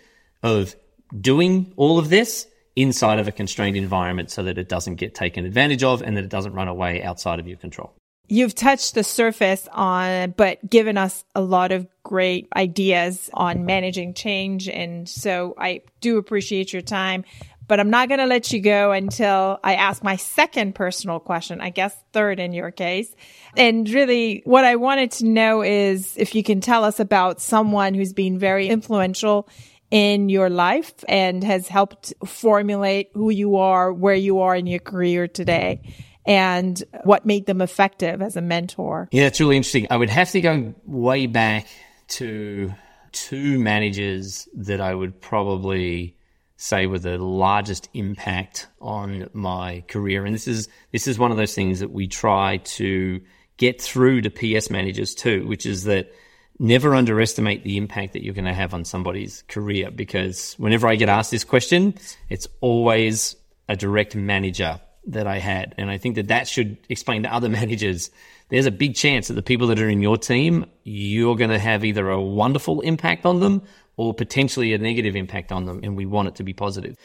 of 0.43 0.75
doing 1.19 1.73
all 1.75 1.99
of 1.99 2.09
this 2.09 2.47
inside 2.75 3.19
of 3.19 3.27
a 3.27 3.31
constrained 3.31 3.75
environment 3.75 4.29
so 4.29 4.43
that 4.43 4.57
it 4.57 4.69
doesn't 4.69 4.95
get 4.95 5.15
taken 5.15 5.45
advantage 5.45 5.83
of 5.83 6.01
and 6.01 6.15
that 6.15 6.23
it 6.23 6.29
doesn't 6.29 6.53
run 6.53 6.67
away 6.67 7.01
outside 7.01 7.39
of 7.39 7.47
your 7.47 7.57
control. 7.57 7.96
You've 8.29 8.55
touched 8.55 8.93
the 8.93 9.03
surface 9.03 9.69
on, 9.71 10.31
but 10.31 10.69
given 10.69 10.97
us 10.97 11.23
a 11.33 11.41
lot 11.41 11.71
of 11.71 11.87
great 12.03 12.49
ideas 12.55 13.29
on 13.33 13.65
managing 13.65 14.13
change. 14.13 14.67
And 14.67 15.07
so 15.07 15.55
I 15.57 15.81
do 16.01 16.17
appreciate 16.17 16.73
your 16.73 16.81
time, 16.81 17.23
but 17.69 17.79
I'm 17.79 17.89
not 17.89 18.09
going 18.09 18.19
to 18.19 18.25
let 18.25 18.51
you 18.51 18.59
go 18.59 18.91
until 18.91 19.59
I 19.63 19.75
ask 19.75 20.03
my 20.03 20.17
second 20.17 20.75
personal 20.75 21.21
question, 21.21 21.61
I 21.61 21.69
guess 21.69 21.95
third 22.11 22.39
in 22.41 22.51
your 22.51 22.69
case. 22.69 23.13
And 23.55 23.89
really 23.89 24.41
what 24.43 24.65
I 24.65 24.75
wanted 24.75 25.11
to 25.11 25.25
know 25.25 25.61
is 25.61 26.17
if 26.17 26.35
you 26.35 26.43
can 26.43 26.59
tell 26.59 26.83
us 26.83 26.99
about 26.99 27.39
someone 27.39 27.93
who's 27.93 28.13
been 28.13 28.37
very 28.37 28.67
influential 28.67 29.47
in 29.89 30.27
your 30.27 30.49
life 30.49 30.93
and 31.07 31.45
has 31.45 31.69
helped 31.69 32.13
formulate 32.25 33.09
who 33.13 33.29
you 33.29 33.55
are, 33.55 33.93
where 33.93 34.15
you 34.15 34.41
are 34.41 34.53
in 34.53 34.67
your 34.67 34.79
career 34.81 35.29
today 35.29 35.81
and 36.27 36.83
what 37.03 37.25
made 37.25 37.45
them 37.45 37.61
effective 37.61 38.21
as 38.21 38.35
a 38.35 38.41
mentor? 38.41 39.07
Yeah, 39.11 39.27
it's 39.27 39.39
really 39.39 39.55
interesting. 39.55 39.87
I 39.89 39.97
would 39.97 40.09
have 40.09 40.29
to 40.31 40.41
go 40.41 40.75
way 40.85 41.25
back 41.25 41.67
to 42.09 42.73
two 43.13 43.57
managers 43.57 44.47
that 44.53 44.81
I 44.81 44.93
would 44.93 45.19
probably 45.21 46.15
say 46.57 46.85
were 46.87 46.99
the 46.99 47.17
largest 47.17 47.87
impact 47.93 48.67
on 48.81 49.29
my 49.33 49.83
career. 49.87 50.25
And 50.25 50.35
this 50.35 50.47
is 50.47 50.67
this 50.91 51.07
is 51.07 51.17
one 51.17 51.31
of 51.31 51.37
those 51.37 51.55
things 51.55 51.79
that 51.79 51.91
we 51.91 52.07
try 52.07 52.57
to 52.57 53.21
get 53.57 53.81
through 53.81 54.21
to 54.21 54.29
PS 54.29 54.69
managers 54.69 55.15
too, 55.15 55.47
which 55.47 55.65
is 55.65 55.85
that 55.85 56.11
never 56.59 56.93
underestimate 56.95 57.63
the 57.63 57.77
impact 57.77 58.13
that 58.13 58.23
you're 58.23 58.33
going 58.33 58.45
to 58.45 58.53
have 58.53 58.73
on 58.73 58.83
somebody's 58.83 59.43
career 59.47 59.91
because 59.91 60.55
whenever 60.57 60.87
I 60.87 60.95
get 60.95 61.07
asked 61.07 61.31
this 61.31 61.43
question, 61.43 61.93
it's 62.29 62.47
always 62.61 63.35
a 63.69 63.75
direct 63.75 64.15
manager 64.15 64.81
that 65.07 65.27
I 65.27 65.39
had. 65.39 65.75
And 65.77 65.89
I 65.89 65.97
think 65.97 66.15
that 66.15 66.27
that 66.27 66.47
should 66.47 66.77
explain 66.89 67.23
to 67.23 67.33
other 67.33 67.49
managers 67.59 68.11
there's 68.49 68.65
a 68.65 68.71
big 68.71 68.95
chance 68.95 69.27
that 69.27 69.33
the 69.33 69.41
people 69.41 69.67
that 69.67 69.79
are 69.79 69.89
in 69.89 70.01
your 70.01 70.17
team, 70.17 70.65
you're 70.83 71.35
going 71.35 71.49
to 71.49 71.59
have 71.59 71.83
either 71.83 72.09
a 72.09 72.21
wonderful 72.21 72.81
impact 72.81 73.25
on 73.25 73.39
them 73.39 73.61
or 73.97 74.13
potentially 74.13 74.73
a 74.73 74.77
negative 74.77 75.15
impact 75.15 75.51
on 75.51 75.65
them. 75.65 75.81
And 75.83 75.97
we 75.97 76.05
want 76.05 76.29
it 76.29 76.35
to 76.35 76.43
be 76.43 76.53
positive. 76.53 76.95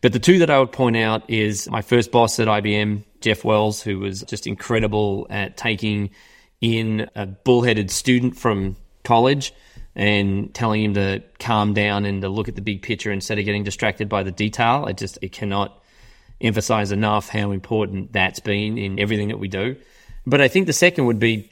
But 0.00 0.12
the 0.12 0.18
two 0.18 0.38
that 0.40 0.50
I 0.50 0.58
would 0.58 0.72
point 0.72 0.96
out 0.96 1.28
is 1.28 1.68
my 1.70 1.82
first 1.82 2.10
boss 2.10 2.38
at 2.40 2.48
IBM, 2.48 3.04
Jeff 3.20 3.44
Wells, 3.44 3.82
who 3.82 3.98
was 3.98 4.22
just 4.22 4.46
incredible 4.46 5.26
at 5.30 5.56
taking 5.56 6.10
in 6.60 7.08
a 7.14 7.26
bullheaded 7.26 7.90
student 7.90 8.36
from 8.36 8.76
college 9.04 9.52
and 9.94 10.52
telling 10.54 10.82
him 10.82 10.94
to 10.94 11.22
calm 11.40 11.74
down 11.74 12.04
and 12.04 12.22
to 12.22 12.28
look 12.28 12.48
at 12.48 12.54
the 12.54 12.62
big 12.62 12.82
picture 12.82 13.10
instead 13.10 13.38
of 13.38 13.44
getting 13.44 13.64
distracted 13.64 14.08
by 14.08 14.22
the 14.22 14.30
detail. 14.30 14.84
I 14.86 14.92
just 14.92 15.18
it 15.22 15.32
cannot 15.32 15.82
emphasize 16.40 16.92
enough 16.92 17.28
how 17.28 17.50
important 17.50 18.12
that's 18.12 18.40
been 18.40 18.78
in 18.78 18.98
everything 18.98 19.28
that 19.28 19.38
we 19.38 19.48
do. 19.48 19.76
But 20.26 20.40
I 20.40 20.48
think 20.48 20.66
the 20.66 20.72
second 20.72 21.06
would 21.06 21.18
be 21.18 21.50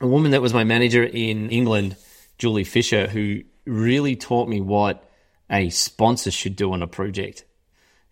a 0.00 0.06
woman 0.06 0.32
that 0.32 0.42
was 0.42 0.52
my 0.52 0.64
manager 0.64 1.02
in 1.02 1.50
England, 1.50 1.96
Julie 2.38 2.64
Fisher, 2.64 3.06
who 3.06 3.42
really 3.66 4.16
taught 4.16 4.48
me 4.48 4.60
what 4.60 5.08
a 5.50 5.70
sponsor 5.70 6.30
should 6.30 6.56
do 6.56 6.72
on 6.72 6.82
a 6.82 6.86
project. 6.86 7.44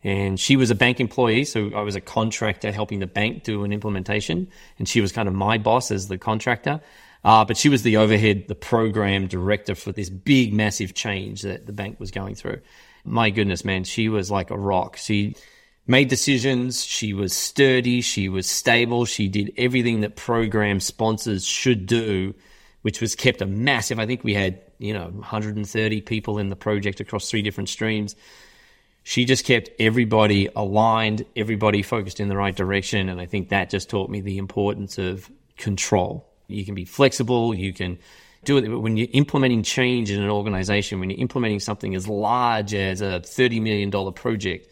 And 0.05 0.39
she 0.39 0.57
was 0.57 0.71
a 0.71 0.75
bank 0.75 0.99
employee, 0.99 1.45
so 1.45 1.71
I 1.75 1.83
was 1.83 1.95
a 1.95 2.01
contractor 2.01 2.73
helping 2.73 2.99
the 2.99 3.07
bank 3.07 3.45
do 3.45 3.65
an 3.65 3.73
implementation, 3.73 4.49
and 4.79 4.89
she 4.89 5.01
was 5.01 5.13
kind 5.13 5.29
of 5.29 5.35
my 5.35 5.59
boss 5.59 5.91
as 5.91 6.09
the 6.09 6.19
contractor. 6.19 6.81
Uh, 7.25 7.45
but 7.45 7.57
she 7.57 7.69
was 7.69 7.83
the 7.83 7.99
overhead, 7.99 8.47
the 8.49 8.55
program 8.55 9.29
director 9.29 9.77
for 9.77 9.93
this 9.93 10.11
big, 10.11 10.53
massive 10.53 10.93
change 10.93 11.43
that 11.43 11.67
the 11.67 11.73
bank 11.73 12.01
was 12.01 12.11
going 12.11 12.35
through. 12.35 12.61
My 13.05 13.31
goodness, 13.31 13.65
man, 13.65 13.85
she 13.85 14.09
was 14.09 14.29
like 14.29 14.51
a 14.51 14.59
rock. 14.59 14.97
She 14.97 15.37
made 15.87 16.09
decisions. 16.09 16.85
She 16.85 17.13
was 17.13 17.33
sturdy. 17.33 18.01
She 18.01 18.29
was 18.29 18.49
stable. 18.49 19.05
She 19.05 19.29
did 19.29 19.53
everything 19.57 20.01
that 20.01 20.17
program 20.17 20.81
sponsors 20.81 21.45
should 21.45 21.87
do, 21.87 22.35
which 22.83 23.01
was 23.01 23.15
kept 23.15 23.43
a 23.43 23.47
massive. 23.47 23.99
I 23.99 24.07
think 24.07 24.25
we 24.25 24.35
had, 24.35 24.61
you 24.79 24.95
know, 24.95 25.09
130 25.09 26.01
people 26.03 26.39
in 26.39 26.49
the 26.51 26.57
project 26.57 27.01
across 27.01 27.31
three 27.31 27.43
different 27.43 27.69
streams. 27.69 28.15
She 29.05 29.25
just 29.25 29.45
kept 29.45 29.71
everybody 29.81 30.49
aligned, 30.55 31.25
everybody 31.35 31.83
focused 31.83 32.21
in 32.21 32.29
the 32.29 32.37
right 32.37 32.55
direction. 32.55 33.09
And 33.09 33.21
I 33.21 33.27
think 33.27 33.49
that 33.49 33.71
just 33.71 33.91
taught 33.91 34.11
me 34.11 34.21
the 34.21 34.39
importance 34.39 34.99
of 34.99 35.29
control 35.57 36.29
you 36.53 36.65
can 36.65 36.75
be 36.75 36.85
flexible. 36.85 37.55
You 37.55 37.73
can 37.73 37.99
do 38.45 38.57
it 38.59 38.69
But 38.69 38.81
when 38.81 38.97
you're 38.97 39.09
implementing 39.13 39.63
change 39.63 40.11
in 40.11 40.23
an 40.23 40.31
organization, 40.31 41.01
when 41.01 41.11
you're 41.11 41.21
implementing 41.21 41.61
something 41.61 41.95
as 41.95 42.09
large 42.09 42.75
as 42.75 43.01
a 43.01 43.21
$30 43.21 43.63
million 43.63 44.13
project, 44.13 44.69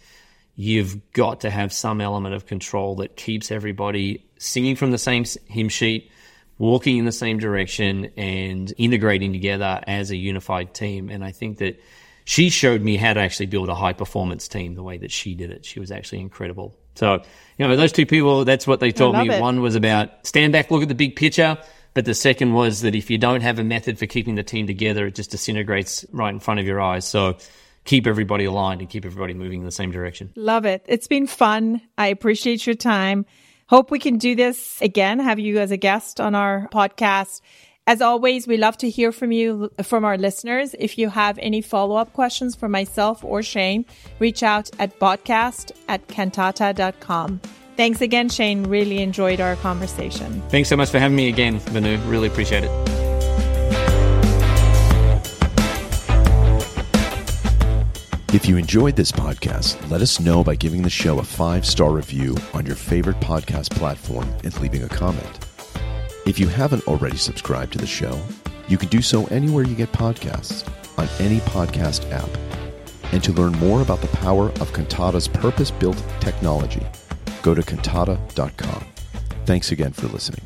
you've 0.60 1.12
got 1.12 1.40
to 1.40 1.48
have 1.48 1.72
some 1.72 2.02
element 2.02 2.34
of 2.34 2.44
control 2.44 2.96
that 2.96 3.16
keeps 3.16 3.50
everybody 3.50 4.22
singing 4.36 4.76
from 4.76 4.90
the 4.90 4.98
same 4.98 5.24
hymn 5.46 5.70
sheet, 5.70 6.10
walking 6.58 6.98
in 6.98 7.06
the 7.06 7.12
same 7.12 7.38
direction, 7.38 8.10
and 8.18 8.70
integrating 8.76 9.32
together 9.32 9.80
as 9.86 10.10
a 10.10 10.16
unified 10.16 10.74
team. 10.74 11.08
And 11.08 11.24
I 11.24 11.32
think 11.32 11.58
that 11.58 11.80
she 12.26 12.50
showed 12.50 12.82
me 12.82 12.98
how 12.98 13.14
to 13.14 13.20
actually 13.20 13.46
build 13.46 13.70
a 13.70 13.74
high 13.74 13.94
performance 13.94 14.48
team 14.48 14.74
the 14.74 14.82
way 14.82 14.98
that 14.98 15.10
she 15.10 15.34
did 15.34 15.50
it. 15.50 15.64
She 15.64 15.80
was 15.80 15.90
actually 15.90 16.20
incredible. 16.20 16.76
So, 16.94 17.22
you 17.56 17.66
know, 17.66 17.74
those 17.74 17.92
two 17.92 18.04
people, 18.04 18.44
that's 18.44 18.66
what 18.66 18.80
they 18.80 18.92
told 18.92 19.16
me. 19.16 19.30
It. 19.30 19.40
One 19.40 19.62
was 19.62 19.76
about 19.76 20.26
stand 20.26 20.52
back, 20.52 20.70
look 20.70 20.82
at 20.82 20.88
the 20.88 20.94
big 20.94 21.16
picture. 21.16 21.56
But 21.94 22.04
the 22.04 22.14
second 22.14 22.52
was 22.52 22.82
that 22.82 22.94
if 22.94 23.08
you 23.08 23.16
don't 23.16 23.40
have 23.40 23.58
a 23.58 23.64
method 23.64 23.98
for 23.98 24.04
keeping 24.04 24.34
the 24.34 24.42
team 24.42 24.66
together, 24.66 25.06
it 25.06 25.14
just 25.14 25.30
disintegrates 25.30 26.04
right 26.12 26.28
in 26.28 26.38
front 26.38 26.60
of 26.60 26.66
your 26.66 26.82
eyes. 26.82 27.08
So 27.08 27.38
keep 27.84 28.06
everybody 28.06 28.44
aligned 28.44 28.80
and 28.80 28.90
keep 28.90 29.04
everybody 29.04 29.34
moving 29.34 29.60
in 29.60 29.64
the 29.64 29.72
same 29.72 29.90
direction. 29.90 30.32
Love 30.36 30.66
it. 30.66 30.84
It's 30.86 31.06
been 31.06 31.26
fun. 31.26 31.80
I 31.98 32.08
appreciate 32.08 32.66
your 32.66 32.76
time. 32.76 33.26
Hope 33.68 33.90
we 33.90 33.98
can 33.98 34.18
do 34.18 34.34
this 34.34 34.80
again, 34.82 35.20
have 35.20 35.38
you 35.38 35.58
as 35.58 35.70
a 35.70 35.76
guest 35.76 36.20
on 36.20 36.34
our 36.34 36.68
podcast. 36.72 37.40
As 37.86 38.02
always, 38.02 38.46
we 38.46 38.56
love 38.56 38.76
to 38.78 38.90
hear 38.90 39.10
from 39.10 39.32
you, 39.32 39.70
from 39.82 40.04
our 40.04 40.18
listeners. 40.18 40.74
If 40.78 40.98
you 40.98 41.08
have 41.08 41.38
any 41.38 41.60
follow 41.60 41.96
up 41.96 42.12
questions 42.12 42.54
for 42.54 42.68
myself 42.68 43.24
or 43.24 43.42
Shane, 43.42 43.84
reach 44.18 44.42
out 44.42 44.70
at 44.78 44.98
podcast 44.98 45.72
at 45.88 46.06
kantata.com. 46.08 47.40
Thanks 47.76 48.00
again, 48.00 48.28
Shane. 48.28 48.64
Really 48.64 48.98
enjoyed 48.98 49.40
our 49.40 49.56
conversation. 49.56 50.42
Thanks 50.50 50.68
so 50.68 50.76
much 50.76 50.90
for 50.90 50.98
having 50.98 51.16
me 51.16 51.28
again, 51.28 51.60
Banoo. 51.72 51.96
Really 52.08 52.28
appreciate 52.28 52.64
it. 52.64 52.99
If 58.32 58.46
you 58.46 58.56
enjoyed 58.58 58.94
this 58.94 59.10
podcast, 59.10 59.90
let 59.90 60.02
us 60.02 60.20
know 60.20 60.44
by 60.44 60.54
giving 60.54 60.82
the 60.82 60.88
show 60.88 61.18
a 61.18 61.24
five 61.24 61.66
star 61.66 61.90
review 61.90 62.36
on 62.54 62.64
your 62.64 62.76
favorite 62.76 63.18
podcast 63.18 63.70
platform 63.70 64.32
and 64.44 64.60
leaving 64.60 64.84
a 64.84 64.88
comment. 64.88 65.48
If 66.26 66.38
you 66.38 66.46
haven't 66.46 66.86
already 66.86 67.16
subscribed 67.16 67.72
to 67.72 67.78
the 67.78 67.88
show, 67.88 68.22
you 68.68 68.78
can 68.78 68.88
do 68.88 69.02
so 69.02 69.26
anywhere 69.26 69.64
you 69.64 69.74
get 69.74 69.90
podcasts, 69.90 70.64
on 70.96 71.08
any 71.18 71.40
podcast 71.40 72.08
app. 72.12 72.28
And 73.12 73.20
to 73.24 73.32
learn 73.32 73.50
more 73.54 73.82
about 73.82 74.00
the 74.00 74.16
power 74.18 74.50
of 74.60 74.72
Kantata's 74.72 75.26
purpose 75.26 75.72
built 75.72 76.00
technology, 76.20 76.86
go 77.42 77.52
to 77.52 77.62
kantata.com. 77.62 78.84
Thanks 79.44 79.72
again 79.72 79.90
for 79.90 80.06
listening. 80.06 80.42